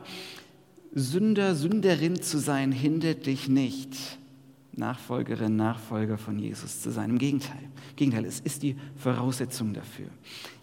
Sünder, 0.94 1.54
Sünderin 1.54 2.22
zu 2.22 2.38
sein, 2.38 2.72
hindert 2.72 3.26
dich 3.26 3.50
nicht, 3.50 3.98
Nachfolgerin, 4.72 5.58
Nachfolger 5.58 6.18
von 6.18 6.40
Jesus 6.40 6.80
zu 6.80 6.92
sein. 6.92 7.10
Im 7.10 7.18
Gegenteil. 7.18 7.60
Im 7.60 7.96
Gegenteil, 7.98 8.24
es 8.24 8.40
ist 8.40 8.64
die 8.64 8.78
Voraussetzung 8.96 9.74
dafür. 9.74 10.08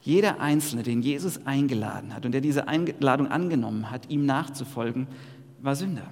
Jeder 0.00 0.40
Einzelne, 0.40 0.82
den 0.82 1.02
Jesus 1.02 1.44
eingeladen 1.44 2.14
hat 2.14 2.24
und 2.24 2.32
der 2.32 2.40
diese 2.40 2.66
Einladung 2.66 3.28
angenommen 3.28 3.90
hat, 3.90 4.08
ihm 4.08 4.24
nachzufolgen, 4.24 5.08
war 5.60 5.76
Sünder. 5.76 6.10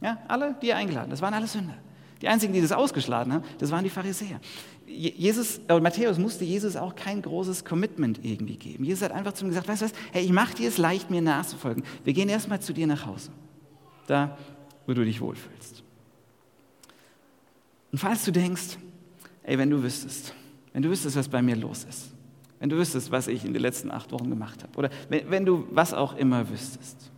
Ja, 0.00 0.16
alle, 0.28 0.56
die 0.62 0.70
er 0.70 0.78
eingeladen 0.78 1.08
hat, 1.08 1.12
das 1.12 1.20
waren 1.20 1.34
alle 1.34 1.46
Sünder. 1.46 1.74
Die 2.22 2.28
einzigen, 2.28 2.54
die 2.54 2.62
das 2.62 2.72
ausgeschlagen 2.72 3.32
haben, 3.34 3.44
das 3.58 3.70
waren 3.70 3.84
die 3.84 3.90
Pharisäer. 3.90 4.40
Jesus, 4.92 5.60
äh, 5.68 5.80
Matthäus 5.80 6.18
musste 6.18 6.44
Jesus 6.44 6.76
auch 6.76 6.94
kein 6.94 7.22
großes 7.22 7.64
Commitment 7.64 8.24
irgendwie 8.24 8.56
geben. 8.56 8.84
Jesus 8.84 9.02
hat 9.02 9.12
einfach 9.12 9.32
zu 9.32 9.44
ihm 9.44 9.48
gesagt, 9.48 9.68
weißt 9.68 9.82
du 9.82 9.86
was, 9.86 9.92
hey, 10.12 10.24
ich 10.24 10.32
mache 10.32 10.54
dir 10.54 10.68
es 10.68 10.78
leicht, 10.78 11.10
mir 11.10 11.22
nachzufolgen. 11.22 11.82
Wir 12.04 12.12
gehen 12.12 12.28
erstmal 12.28 12.60
zu 12.60 12.72
dir 12.72 12.86
nach 12.86 13.06
Hause, 13.06 13.30
da, 14.06 14.36
wo 14.86 14.94
du 14.94 15.04
dich 15.04 15.20
wohlfühlst. 15.20 15.82
Und 17.92 17.98
falls 17.98 18.24
du 18.24 18.32
denkst, 18.32 18.78
ey, 19.42 19.58
wenn 19.58 19.70
du 19.70 19.82
wüsstest, 19.82 20.34
wenn 20.72 20.82
du 20.82 20.90
wüsstest, 20.90 21.16
was 21.16 21.28
bei 21.28 21.42
mir 21.42 21.56
los 21.56 21.84
ist, 21.84 22.10
wenn 22.58 22.68
du 22.68 22.76
wüsstest, 22.76 23.10
was 23.10 23.28
ich 23.28 23.44
in 23.44 23.52
den 23.52 23.62
letzten 23.62 23.90
acht 23.90 24.12
Wochen 24.12 24.30
gemacht 24.30 24.62
habe, 24.62 24.78
oder 24.78 24.90
wenn, 25.08 25.30
wenn 25.30 25.44
du 25.44 25.66
was 25.70 25.92
auch 25.92 26.16
immer 26.16 26.48
wüsstest, 26.48 27.10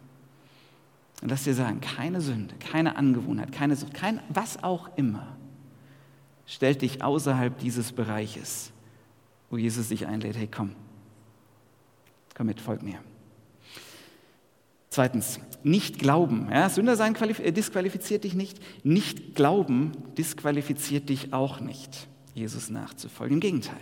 und 1.22 1.30
lass 1.30 1.44
dir 1.44 1.54
sagen, 1.54 1.80
keine 1.80 2.20
Sünde, 2.20 2.54
keine 2.56 2.96
Angewohnheit, 2.96 3.52
keine 3.52 3.76
Sucht, 3.76 3.94
kein 3.94 4.20
was 4.28 4.62
auch 4.62 4.90
immer, 4.96 5.36
stellt 6.46 6.82
dich 6.82 7.02
außerhalb 7.02 7.58
dieses 7.58 7.92
Bereiches, 7.92 8.72
wo 9.50 9.56
Jesus 9.56 9.88
dich 9.88 10.06
einlädt, 10.06 10.36
hey 10.36 10.48
komm, 10.50 10.72
komm 12.34 12.46
mit, 12.46 12.60
folg 12.60 12.82
mir. 12.82 12.98
Zweitens, 14.90 15.40
nicht 15.64 15.98
glauben. 15.98 16.48
Ja, 16.52 16.68
Sünder 16.68 16.94
sein 16.94 17.16
äh, 17.16 17.50
disqualifiziert 17.50 18.22
dich 18.22 18.34
nicht. 18.34 18.60
Nicht 18.84 19.34
glauben 19.34 19.90
disqualifiziert 20.16 21.08
dich 21.08 21.32
auch 21.32 21.58
nicht, 21.58 22.06
Jesus 22.32 22.70
nachzufolgen. 22.70 23.38
Im 23.38 23.40
Gegenteil. 23.40 23.80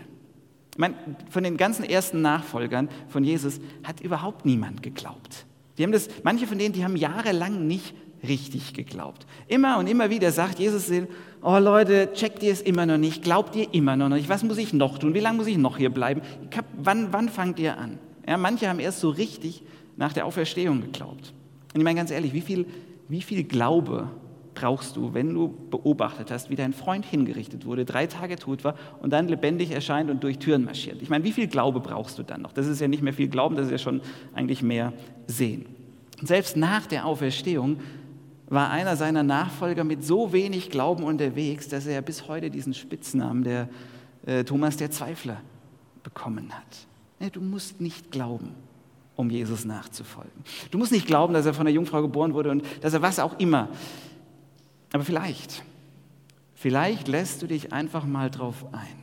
Ich 0.72 0.78
meine, 0.78 0.94
von 1.28 1.44
den 1.44 1.58
ganzen 1.58 1.84
ersten 1.84 2.22
Nachfolgern 2.22 2.88
von 3.08 3.24
Jesus 3.24 3.60
hat 3.84 4.00
überhaupt 4.00 4.46
niemand 4.46 4.82
geglaubt. 4.82 5.44
Die 5.76 5.82
haben 5.82 5.92
das, 5.92 6.08
manche 6.22 6.46
von 6.46 6.56
denen, 6.58 6.72
die 6.72 6.82
haben 6.82 6.96
jahrelang 6.96 7.66
nicht 7.66 7.94
richtig 8.26 8.74
geglaubt. 8.74 9.26
Immer 9.48 9.78
und 9.78 9.86
immer 9.86 10.10
wieder 10.10 10.30
sagt 10.32 10.58
Jesus 10.58 10.90
oh 11.42 11.58
Leute, 11.58 12.10
checkt 12.14 12.42
ihr 12.42 12.52
es 12.52 12.60
immer 12.60 12.86
noch 12.86 12.98
nicht, 12.98 13.22
glaubt 13.22 13.56
ihr 13.56 13.72
immer 13.74 13.96
noch 13.96 14.08
nicht, 14.08 14.28
was 14.28 14.44
muss 14.44 14.58
ich 14.58 14.72
noch 14.72 14.98
tun, 14.98 15.14
wie 15.14 15.20
lange 15.20 15.38
muss 15.38 15.46
ich 15.46 15.58
noch 15.58 15.76
hier 15.76 15.90
bleiben, 15.90 16.22
hab, 16.56 16.64
wann, 16.76 17.12
wann 17.12 17.28
fangt 17.28 17.58
ihr 17.58 17.78
an? 17.78 17.98
Ja, 18.26 18.36
manche 18.36 18.68
haben 18.68 18.78
erst 18.78 19.00
so 19.00 19.10
richtig 19.10 19.62
nach 19.96 20.12
der 20.12 20.26
Auferstehung 20.26 20.80
geglaubt. 20.80 21.32
Und 21.74 21.80
ich 21.80 21.84
meine 21.84 21.98
ganz 21.98 22.10
ehrlich, 22.10 22.32
wie 22.32 22.40
viel, 22.40 22.66
wie 23.08 23.22
viel 23.22 23.42
Glaube 23.44 24.08
brauchst 24.54 24.96
du, 24.96 25.14
wenn 25.14 25.32
du 25.32 25.48
beobachtet 25.70 26.30
hast, 26.30 26.50
wie 26.50 26.56
dein 26.56 26.72
Freund 26.72 27.04
hingerichtet 27.04 27.64
wurde, 27.64 27.84
drei 27.84 28.06
Tage 28.06 28.36
tot 28.36 28.64
war 28.64 28.74
und 29.00 29.12
dann 29.12 29.28
lebendig 29.28 29.70
erscheint 29.70 30.10
und 30.10 30.22
durch 30.22 30.38
Türen 30.38 30.64
marschiert? 30.64 31.02
Ich 31.02 31.08
meine, 31.08 31.24
wie 31.24 31.32
viel 31.32 31.46
Glaube 31.46 31.80
brauchst 31.80 32.18
du 32.18 32.22
dann 32.22 32.42
noch? 32.42 32.52
Das 32.52 32.66
ist 32.66 32.80
ja 32.80 32.88
nicht 32.88 33.02
mehr 33.02 33.14
viel 33.14 33.28
Glauben, 33.28 33.56
das 33.56 33.66
ist 33.66 33.72
ja 33.72 33.78
schon 33.78 34.02
eigentlich 34.34 34.62
mehr 34.62 34.92
Sehen. 35.26 35.66
Und 36.20 36.26
selbst 36.28 36.56
nach 36.56 36.86
der 36.86 37.06
Auferstehung 37.06 37.78
war 38.52 38.70
einer 38.70 38.96
seiner 38.96 39.22
Nachfolger 39.22 39.82
mit 39.82 40.04
so 40.04 40.34
wenig 40.34 40.68
Glauben 40.68 41.04
unterwegs, 41.04 41.68
dass 41.68 41.86
er 41.86 42.02
bis 42.02 42.28
heute 42.28 42.50
diesen 42.50 42.74
Spitznamen 42.74 43.44
der 43.44 43.70
äh, 44.26 44.44
Thomas 44.44 44.76
der 44.76 44.90
Zweifler 44.90 45.40
bekommen 46.02 46.52
hat. 46.52 46.86
Ja, 47.18 47.30
du 47.30 47.40
musst 47.40 47.80
nicht 47.80 48.10
glauben, 48.10 48.54
um 49.16 49.30
Jesus 49.30 49.64
nachzufolgen. 49.64 50.44
Du 50.70 50.76
musst 50.76 50.92
nicht 50.92 51.06
glauben, 51.06 51.32
dass 51.32 51.46
er 51.46 51.54
von 51.54 51.64
der 51.64 51.72
Jungfrau 51.72 52.02
geboren 52.02 52.34
wurde 52.34 52.50
und 52.50 52.62
dass 52.82 52.92
er 52.92 53.00
was 53.00 53.18
auch 53.20 53.38
immer. 53.38 53.70
Aber 54.92 55.02
vielleicht, 55.02 55.64
vielleicht 56.54 57.08
lässt 57.08 57.40
du 57.40 57.46
dich 57.46 57.72
einfach 57.72 58.04
mal 58.04 58.30
drauf 58.30 58.66
ein. 58.72 58.98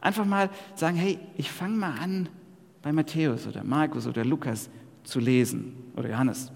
Einfach 0.00 0.24
mal 0.24 0.48
sagen, 0.76 0.96
hey, 0.96 1.18
ich 1.36 1.50
fange 1.50 1.76
mal 1.76 1.98
an, 1.98 2.30
bei 2.80 2.90
Matthäus 2.90 3.46
oder 3.46 3.64
Markus 3.64 4.06
oder 4.06 4.24
Lukas 4.24 4.70
zu 5.04 5.20
lesen 5.20 5.74
oder 5.94 6.08
Johannes. 6.08 6.50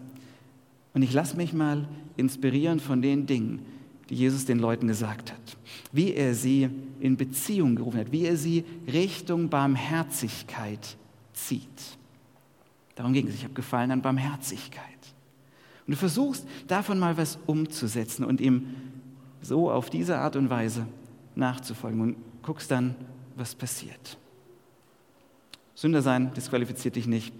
Und 0.96 1.02
ich 1.02 1.12
lasse 1.12 1.36
mich 1.36 1.52
mal 1.52 1.86
inspirieren 2.16 2.80
von 2.80 3.02
den 3.02 3.26
Dingen, 3.26 3.60
die 4.08 4.14
Jesus 4.14 4.46
den 4.46 4.58
Leuten 4.58 4.88
gesagt 4.88 5.30
hat. 5.30 5.58
Wie 5.92 6.14
er 6.14 6.34
sie 6.34 6.70
in 7.00 7.18
Beziehung 7.18 7.76
gerufen 7.76 8.00
hat, 8.00 8.12
wie 8.12 8.24
er 8.24 8.38
sie 8.38 8.64
Richtung 8.90 9.50
Barmherzigkeit 9.50 10.96
zieht. 11.34 11.98
Darum 12.94 13.12
ging 13.12 13.28
es. 13.28 13.34
Ich 13.34 13.44
habe 13.44 13.52
gefallen 13.52 13.90
an 13.90 14.00
Barmherzigkeit. 14.00 14.82
Und 15.86 15.92
du 15.92 15.96
versuchst 15.98 16.46
davon 16.66 16.98
mal 16.98 17.18
was 17.18 17.38
umzusetzen 17.44 18.24
und 18.24 18.40
ihm 18.40 18.68
so 19.42 19.70
auf 19.70 19.90
diese 19.90 20.16
Art 20.16 20.34
und 20.34 20.48
Weise 20.48 20.86
nachzufolgen 21.34 22.00
und 22.00 22.16
guckst 22.40 22.70
dann, 22.70 22.94
was 23.34 23.54
passiert. 23.54 24.16
Sünder 25.74 26.00
sein 26.00 26.32
disqualifiziert 26.32 26.96
dich 26.96 27.06
nicht. 27.06 27.34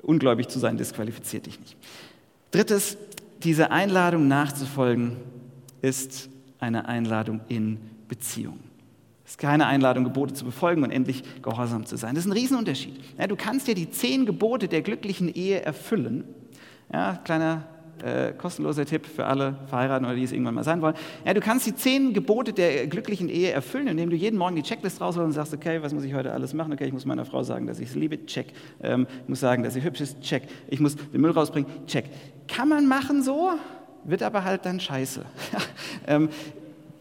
Ungläubig 0.00 0.48
zu 0.48 0.58
sein 0.58 0.78
disqualifiziert 0.78 1.44
dich 1.44 1.60
nicht. 1.60 1.76
Drittes, 2.54 2.96
diese 3.42 3.72
Einladung 3.72 4.28
nachzufolgen 4.28 5.16
ist 5.82 6.28
eine 6.60 6.86
Einladung 6.86 7.40
in 7.48 7.80
Beziehung. 8.06 8.60
Es 9.24 9.32
ist 9.32 9.38
keine 9.38 9.66
Einladung, 9.66 10.04
Gebote 10.04 10.34
zu 10.34 10.44
befolgen 10.44 10.84
und 10.84 10.92
endlich 10.92 11.24
gehorsam 11.42 11.84
zu 11.84 11.96
sein. 11.96 12.14
Das 12.14 12.24
ist 12.24 12.30
ein 12.30 12.32
Riesenunterschied. 12.32 12.94
Ja, 13.18 13.26
du 13.26 13.34
kannst 13.34 13.66
ja 13.66 13.74
die 13.74 13.90
zehn 13.90 14.24
Gebote 14.24 14.68
der 14.68 14.82
glücklichen 14.82 15.34
Ehe 15.34 15.62
erfüllen. 15.62 16.22
Ja, 16.92 17.16
kleiner 17.24 17.66
äh, 18.02 18.32
kostenloser 18.32 18.84
Tipp 18.84 19.06
für 19.06 19.24
alle 19.24 19.56
Verheirateten 19.66 20.06
oder 20.06 20.16
die 20.16 20.24
es 20.24 20.32
irgendwann 20.32 20.54
mal 20.54 20.64
sein 20.64 20.82
wollen. 20.82 20.94
Ja, 21.24 21.34
du 21.34 21.40
kannst 21.40 21.66
die 21.66 21.74
zehn 21.74 22.12
Gebote 22.12 22.52
der 22.52 22.86
glücklichen 22.86 23.28
Ehe 23.28 23.50
erfüllen, 23.50 23.88
indem 23.88 24.10
du 24.10 24.16
jeden 24.16 24.38
Morgen 24.38 24.56
die 24.56 24.62
Checklist 24.62 25.00
rausholst 25.00 25.26
und 25.26 25.32
sagst, 25.32 25.54
okay, 25.54 25.80
was 25.82 25.94
muss 25.94 26.04
ich 26.04 26.14
heute 26.14 26.32
alles 26.32 26.54
machen? 26.54 26.72
Okay, 26.72 26.86
ich 26.86 26.92
muss 26.92 27.04
meiner 27.04 27.24
Frau 27.24 27.42
sagen, 27.42 27.66
dass 27.66 27.78
ich 27.78 27.90
sie 27.90 27.98
liebe, 27.98 28.24
check. 28.26 28.48
Ähm, 28.82 29.06
ich 29.22 29.28
muss 29.28 29.40
sagen, 29.40 29.62
dass 29.62 29.74
sie 29.74 29.82
hübsch 29.82 30.00
ist, 30.00 30.20
check. 30.20 30.44
Ich 30.68 30.80
muss 30.80 30.96
den 30.96 31.20
Müll 31.20 31.30
rausbringen, 31.30 31.70
check. 31.86 32.06
Kann 32.48 32.68
man 32.68 32.86
machen 32.86 33.22
so, 33.22 33.50
wird 34.04 34.22
aber 34.22 34.44
halt 34.44 34.66
dann 34.66 34.80
scheiße. 34.80 35.24
ähm, 36.06 36.28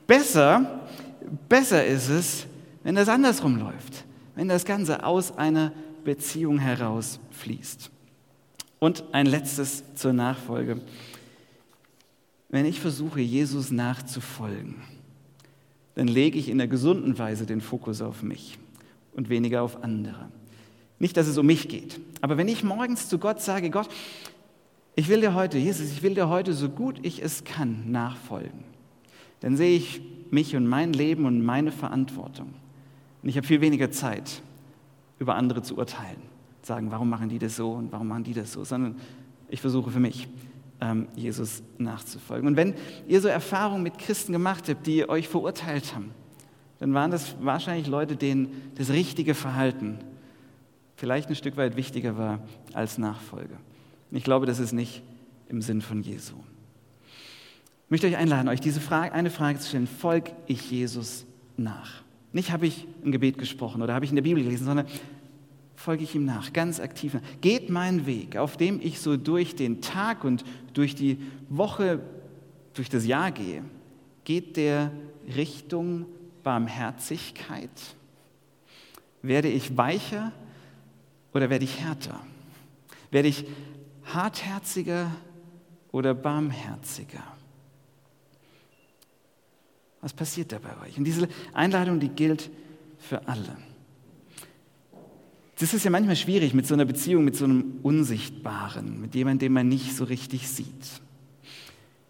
besser, 0.08 0.82
besser 1.50 1.86
ist 1.86 2.10
es, 2.10 2.48
wenn 2.84 2.96
das 2.96 3.10
andersrum 3.10 3.58
läuft, 3.58 4.06
wenn 4.36 4.48
das 4.48 4.66
Ganze 4.66 5.06
aus 5.06 5.38
einer 5.38 5.72
Beziehung 6.04 6.60
heraus 6.60 7.20
fließt. 7.32 7.90
Und 8.84 9.06
ein 9.14 9.28
letztes 9.28 9.96
zur 9.96 10.12
Nachfolge. 10.12 10.82
Wenn 12.50 12.66
ich 12.66 12.82
versuche, 12.82 13.22
Jesus 13.22 13.72
nachzufolgen, 13.72 14.76
dann 15.96 16.10
lege 16.10 16.38
ich 16.38 16.50
in 16.50 16.58
der 16.58 16.68
gesunden 16.68 17.18
Weise 17.18 17.46
den 17.46 17.62
Fokus 17.62 18.02
auf 18.02 18.24
mich 18.24 18.58
und 19.14 19.30
weniger 19.30 19.62
auf 19.62 19.86
andere. 19.86 20.28
Nicht, 21.00 21.16
dass 21.16 21.28
es 21.28 21.38
um 21.38 21.46
mich 21.46 21.70
geht, 21.70 22.02
aber 22.20 22.36
wenn 22.36 22.50
ich 22.50 22.66
morgens 22.66 23.08
zu 23.08 23.20
Gott 23.20 23.42
sage, 23.42 23.70
Gott, 23.70 23.88
ich 24.98 25.08
will 25.08 25.22
dir 25.22 25.34
heute, 25.34 25.58
Jesus, 25.58 25.90
ich 25.90 26.04
will 26.04 26.16
dir 26.16 26.28
heute 26.28 26.52
so 26.52 26.68
gut 26.68 27.00
ich 27.04 27.24
es 27.24 27.46
kann 27.46 27.90
nachfolgen, 27.90 28.66
dann 29.40 29.56
sehe 29.56 29.78
ich 29.78 30.02
mich 30.30 30.58
und 30.58 30.68
mein 30.68 30.92
Leben 30.92 31.26
und 31.26 31.42
meine 31.42 31.72
Verantwortung. 31.72 32.54
Und 33.22 33.30
ich 33.30 33.38
habe 33.38 33.48
viel 33.48 33.62
weniger 33.62 33.92
Zeit, 33.92 34.42
über 35.20 35.36
andere 35.36 35.62
zu 35.62 35.78
urteilen 35.78 36.33
sagen, 36.66 36.92
warum 36.92 37.10
machen 37.10 37.30
die 37.30 37.40
das 37.40 37.56
so 37.56 37.72
und 37.74 37.92
warum 37.92 38.08
machen 38.08 38.24
die 38.24 38.34
das 38.34 38.52
so, 38.54 38.64
sondern 38.64 38.96
ich 39.50 39.62
versuche 39.62 39.92
für 39.92 40.00
mich, 40.00 40.28
ähm, 40.82 41.08
Jesus 41.16 41.64
nachzufolgen. 41.78 42.48
Und 42.48 42.58
wenn 42.58 42.74
ihr 43.08 43.22
so 43.22 43.28
Erfahrungen 43.28 43.84
mit 43.84 43.98
Christen 43.98 44.34
gemacht 44.34 44.68
habt, 44.70 44.86
die 44.86 45.08
euch 45.08 45.28
verurteilt 45.30 45.96
haben, 45.96 46.12
dann 46.80 46.94
waren 46.94 47.12
das 47.12 47.36
wahrscheinlich 47.40 47.88
Leute, 47.88 48.16
denen 48.16 48.72
das 48.76 48.90
richtige 48.90 49.36
Verhalten 49.36 50.00
vielleicht 50.96 51.30
ein 51.30 51.36
Stück 51.36 51.58
weit 51.58 51.76
wichtiger 51.76 52.18
war 52.18 52.40
als 52.74 52.98
Nachfolge. 52.98 53.56
Und 54.12 54.18
ich 54.18 54.24
glaube, 54.24 54.46
das 54.46 54.60
ist 54.60 54.74
nicht 54.74 55.02
im 55.50 55.62
Sinn 55.62 55.82
von 55.82 56.02
Jesu. 56.02 56.36
Ich 57.86 57.92
möchte 57.92 58.08
euch 58.08 58.18
einladen, 58.18 58.50
euch 58.50 58.62
diese 58.62 58.82
Frage, 58.82 59.14
eine 59.14 59.30
Frage 59.30 59.60
zu 59.60 59.68
stellen, 59.70 59.88
folge 59.88 60.32
ich 60.48 60.72
Jesus 60.72 61.26
nach? 61.58 62.02
Nicht 62.32 62.52
habe 62.52 62.66
ich 62.66 62.88
ein 63.06 63.12
Gebet 63.12 63.38
gesprochen 63.38 63.82
oder 63.82 63.94
habe 63.94 64.06
ich 64.06 64.12
in 64.12 64.16
der 64.16 64.24
Bibel 64.24 64.44
gelesen, 64.44 64.66
sondern 64.66 64.88
folge 65.84 66.06
ich 66.06 66.16
ihm 66.16 66.24
nach, 66.24 66.54
ganz 66.54 66.80
aktiv. 66.80 67.18
Geht 67.42 67.70
mein 67.70 68.06
Weg, 68.06 68.38
auf 68.38 68.56
dem 68.56 68.80
ich 68.82 69.02
so 69.02 69.18
durch 69.18 69.54
den 69.54 69.82
Tag 69.82 70.24
und 70.24 70.46
durch 70.74 70.96
die 70.96 71.18
Woche, 71.50 72.00
durch 72.74 72.88
das 72.90 73.06
Jahr 73.06 73.32
gehe, 73.32 73.66
geht 74.24 74.56
der 74.56 74.92
Richtung 75.36 76.06
Barmherzigkeit? 76.42 77.70
Werde 79.22 79.50
ich 79.50 79.76
weicher 79.76 80.32
oder 81.34 81.50
werde 81.50 81.66
ich 81.66 81.82
härter? 81.82 82.18
Werde 83.12 83.28
ich 83.28 83.46
hartherziger 84.06 85.12
oder 85.92 86.14
barmherziger? 86.14 87.24
Was 90.00 90.14
passiert 90.14 90.54
da 90.54 90.60
bei 90.60 90.88
euch? 90.88 90.98
Und 90.98 91.04
diese 91.04 91.28
Einladung, 91.52 92.00
die 92.00 92.10
gilt 92.10 92.50
für 93.00 93.28
alle. 93.28 93.58
Das 95.60 95.74
ist 95.74 95.86
ja 95.86 95.92
manchmal 95.92 96.16
schwierig 96.16 96.54
mit 96.54 96.66
so 96.66 96.74
einer 96.74 96.86
Beziehung, 96.86 97.24
mit 97.24 97.36
so 97.36 97.46
einem 97.46 97.80
Unsichtbaren, 97.84 99.00
mit 99.00 99.14
jemandem, 99.14 99.48
den 99.48 99.54
man 99.54 99.68
nicht 99.68 99.96
so 99.96 100.04
richtig 100.04 100.50
sieht. 100.50 101.02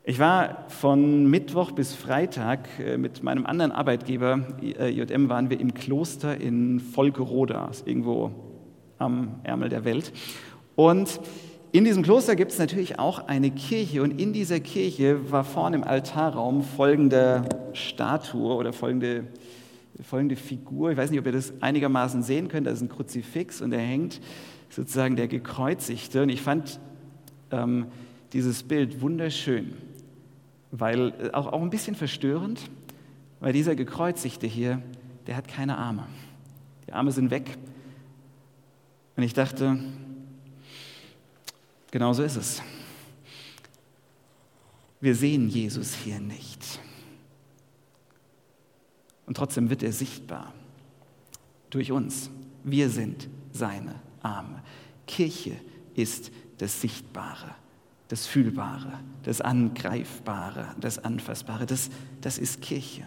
Ich 0.06 0.20
war 0.20 0.66
von 0.70 1.30
Mittwoch 1.30 1.72
bis 1.72 1.94
Freitag 1.94 2.68
äh, 2.80 2.98
mit 2.98 3.24
meinem 3.24 3.46
anderen 3.46 3.72
Arbeitgeber, 3.72 4.48
JM, 4.62 5.30
waren 5.30 5.50
wir 5.50 5.60
im 5.60 5.74
Kloster 5.74 6.40
in 6.40 6.82
Volkeroda, 6.82 7.72
irgendwo 7.86 8.32
am 8.98 9.40
Ärmel 9.44 9.70
der 9.70 9.86
Welt. 9.86 10.12
Und 10.76 11.20
in 11.72 11.86
diesem 11.86 12.04
Kloster 12.04 12.36
gibt 12.36 12.52
es 12.52 12.60
natürlich 12.60 13.00
auch 13.00 13.28
eine 13.28 13.50
Kirche 13.50 14.04
und 14.04 14.22
in 14.22 14.32
dieser 14.34 14.60
Kirche 14.60 15.32
war 15.32 15.44
vorne 15.44 15.78
im 15.78 15.84
Altarraum 15.84 16.64
folgende 16.64 17.44
Statue 17.74 18.54
oder 18.54 18.74
folgende, 18.74 19.26
folgende 20.02 20.36
Figur. 20.36 20.92
Ich 20.92 20.98
weiß 20.98 21.12
nicht, 21.12 21.20
ob 21.20 21.26
ihr 21.26 21.32
das 21.32 21.54
einigermaßen 21.62 22.24
sehen 22.24 22.48
könnt. 22.48 22.68
Da 22.68 22.72
ist 22.72 22.82
ein 22.82 22.90
Kruzifix 22.90 23.62
und 23.62 23.72
da 23.72 23.78
hängt 23.78 24.22
sozusagen 24.70 25.16
der 25.16 25.28
Gekreuzigte. 25.28 26.24
Und 26.24 26.30
ich 26.30 26.42
fand 26.42 26.80
ähm, 27.52 27.88
dieses 28.32 28.64
Bild 28.64 29.02
wunderschön 29.02 29.74
weil 30.74 31.14
äh, 31.20 31.30
auch, 31.32 31.48
auch 31.48 31.62
ein 31.62 31.70
bisschen 31.70 31.96
verstörend, 31.96 32.70
weil 33.40 33.54
dieser 33.54 33.76
Gekreuzigte 33.76 34.48
hier, 34.48 34.82
der 35.28 35.38
hat 35.38 35.48
keine 35.48 35.78
Arme. 35.78 36.08
Die 36.88 36.94
Arme 36.94 37.12
sind 37.12 37.30
weg. 37.30 37.58
Und 39.16 39.24
ich 39.24 39.34
dachte, 39.34 39.80
genau 41.92 42.14
so 42.14 42.24
ist 42.24 42.36
es. 42.36 42.62
Wir 45.00 45.14
sehen 45.14 45.48
Jesus 45.48 45.94
hier 45.94 46.20
nicht. 46.20 46.80
Und 49.26 49.38
trotzdem 49.38 49.70
wird 49.70 49.84
er 49.84 49.94
sichtbar 49.94 50.54
durch 51.70 51.92
uns. 51.92 52.30
Wir 52.64 52.90
sind 52.90 53.28
seine 53.52 53.96
Arme. 54.22 54.62
Kirche 55.08 55.56
ist 55.96 56.32
das 56.58 56.82
Sichtbare 56.82 57.56
das 58.14 58.28
Fühlbare, 58.28 59.00
das 59.24 59.42
Angreifbare, 59.42 60.76
das 60.80 61.04
Anfassbare. 61.04 61.66
Das, 61.66 61.90
das 62.22 62.38
ist 62.38 62.62
Kirche. 62.62 63.02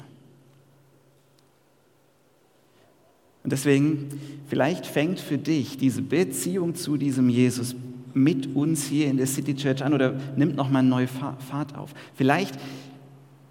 Und 3.45 3.53
deswegen, 3.53 4.09
vielleicht 4.49 4.85
fängt 4.85 5.21
für 5.21 5.39
dich 5.39 5.79
diese 5.79 6.03
Beziehung 6.03 6.75
zu 6.75 6.97
diesem 6.97 7.29
Jesus 7.29 7.77
mit 8.15 8.57
uns 8.57 8.87
hier 8.87 9.07
in 9.07 9.19
der 9.19 9.29
City 9.29 9.55
Church 9.55 9.85
an 9.85 9.95
oder 9.95 10.19
nimmt 10.37 10.57
nochmal 10.57 10.81
eine 10.81 10.89
neue 10.89 11.07
Fahrt 11.07 11.77
auf. 11.77 11.95
Vielleicht 12.17 12.59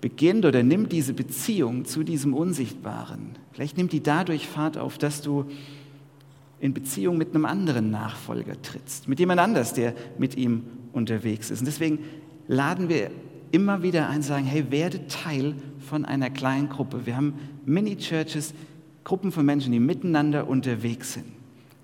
beginnt 0.05 0.45
oder 0.45 0.61
nimmt 0.61 0.91
diese 0.91 1.15
Beziehung 1.15 1.85
zu 1.85 2.03
diesem 2.03 2.35
Unsichtbaren, 2.35 3.31
vielleicht 3.53 3.75
nimmt 3.75 3.91
die 3.91 4.03
dadurch 4.03 4.47
Fahrt 4.47 4.77
auf, 4.77 4.99
dass 4.99 5.23
du 5.23 5.45
in 6.59 6.75
Beziehung 6.75 7.17
mit 7.17 7.33
einem 7.33 7.45
anderen 7.45 7.89
Nachfolger 7.89 8.61
trittst, 8.61 9.07
mit 9.07 9.19
jemand 9.19 9.39
anders, 9.39 9.73
der 9.73 9.95
mit 10.19 10.37
ihm 10.37 10.61
unterwegs 10.93 11.49
ist. 11.49 11.61
Und 11.61 11.65
deswegen 11.65 11.97
laden 12.47 12.87
wir 12.87 13.09
immer 13.49 13.81
wieder 13.81 14.07
ein, 14.07 14.21
sagen, 14.21 14.45
hey, 14.45 14.69
werde 14.69 15.07
Teil 15.07 15.55
von 15.79 16.05
einer 16.05 16.29
kleinen 16.29 16.69
Gruppe. 16.69 17.07
Wir 17.07 17.17
haben 17.17 17.33
Mini-Churches, 17.65 18.53
Gruppen 19.05 19.31
von 19.31 19.43
Menschen, 19.43 19.71
die 19.71 19.79
miteinander 19.79 20.47
unterwegs 20.47 21.13
sind. 21.13 21.25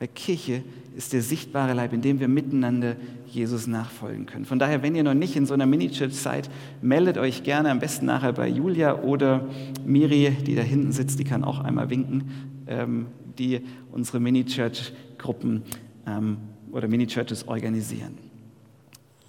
Weil 0.01 0.09
Kirche 0.09 0.63
ist 0.97 1.13
der 1.13 1.21
sichtbare 1.21 1.73
Leib, 1.73 1.93
in 1.93 2.01
dem 2.01 2.19
wir 2.19 2.27
miteinander 2.27 2.95
Jesus 3.27 3.67
nachfolgen 3.67 4.25
können. 4.25 4.45
Von 4.45 4.57
daher, 4.57 4.81
wenn 4.81 4.95
ihr 4.95 5.03
noch 5.03 5.13
nicht 5.13 5.35
in 5.35 5.45
so 5.45 5.53
einer 5.53 5.67
Mini-Church 5.67 6.15
seid, 6.15 6.49
meldet 6.81 7.19
euch 7.19 7.43
gerne 7.43 7.69
am 7.69 7.79
besten 7.79 8.07
nachher 8.07 8.33
bei 8.33 8.49
Julia 8.49 9.01
oder 9.03 9.47
Miri, 9.85 10.31
die 10.45 10.55
da 10.55 10.63
hinten 10.63 10.91
sitzt, 10.91 11.19
die 11.19 11.23
kann 11.23 11.43
auch 11.43 11.59
einmal 11.59 11.91
winken, 11.91 12.31
ähm, 12.65 13.05
die 13.37 13.61
unsere 13.91 14.19
Mini-Church-Gruppen 14.19 15.61
ähm, 16.07 16.37
oder 16.71 16.87
Mini-Churches 16.87 17.47
organisieren 17.47 18.17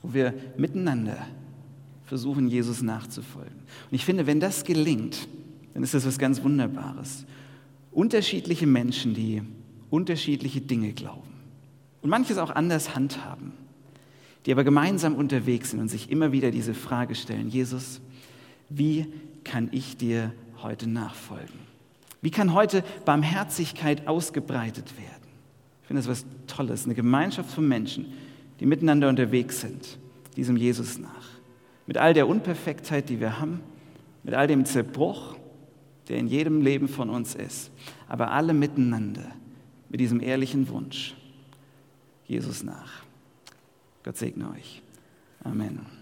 wo 0.03 0.13
wir 0.13 0.35
miteinander 0.57 1.17
versuchen, 2.05 2.49
Jesus 2.49 2.83
nachzufolgen. 2.83 3.55
Und 3.91 3.95
ich 3.95 4.05
finde, 4.05 4.27
wenn 4.27 4.41
das 4.41 4.65
gelingt, 4.65 5.29
dann 5.73 5.83
ist 5.83 5.95
das 5.95 6.05
was 6.07 6.19
ganz 6.19 6.43
Wunderbares. 6.43 7.25
Unterschiedliche 7.93 8.67
Menschen, 8.67 9.15
die 9.15 9.43
unterschiedliche 9.93 10.63
Dinge 10.63 10.95
glauben 10.95 11.29
und 12.01 12.09
manches 12.09 12.39
auch 12.39 12.51
anders 12.51 12.97
handhaben, 12.97 13.53
die 14.47 14.53
aber 14.53 14.65
gemeinsam 14.65 15.15
unterwegs 15.15 15.71
sind 15.71 15.81
und 15.81 15.89
sich 15.89 16.11
immer 16.11 16.33
wieder 16.33 16.51
diese 16.51 16.73
Frage 16.73 17.15
stellen, 17.15 17.51
Jesus, 17.51 18.01
wie 18.71 19.07
kann 19.45 19.69
ich 19.71 19.99
dir 19.99 20.33
heute 20.63 20.89
nachfolgen? 20.89 21.61
Wie 22.23 22.31
kann 22.31 22.55
heute 22.55 22.83
Barmherzigkeit 23.05 24.09
ausgebreitet 24.09 24.97
werden? 24.97 25.29
Ich 25.83 25.89
finde 25.89 26.03
das 26.03 26.09
was 26.09 26.25
Tolles, 26.47 26.87
eine 26.87 26.95
Gemeinschaft 26.95 27.51
von 27.51 27.69
Menschen, 27.69 28.07
die 28.61 28.67
miteinander 28.67 29.11
unterwegs 29.11 29.61
sind, 29.61 29.99
diesem 30.37 30.57
Jesus 30.57 30.99
nach. 30.99 31.29
Mit 31.87 31.99
all 31.99 32.15
der 32.15 32.29
Unperfektheit, 32.29 33.11
die 33.11 33.21
wir 33.21 33.39
haben, 33.39 33.61
mit 34.23 34.33
all 34.33 34.47
dem 34.47 34.65
Zerbruch, 34.65 35.37
der 36.09 36.17
in 36.17 36.29
jedem 36.29 36.63
Leben 36.63 36.89
von 36.89 37.11
uns 37.11 37.35
ist, 37.35 37.71
aber 38.09 38.31
alle 38.31 38.55
miteinander 38.55 39.33
mit 39.93 40.01
diesem 40.01 40.21
ehrlichen 40.21 40.69
Wunsch, 40.69 41.15
Jesus 42.27 42.63
nach. 42.63 43.05
Gott 44.03 44.17
segne 44.17 44.51
euch. 44.51 44.83
Amen. 45.45 46.02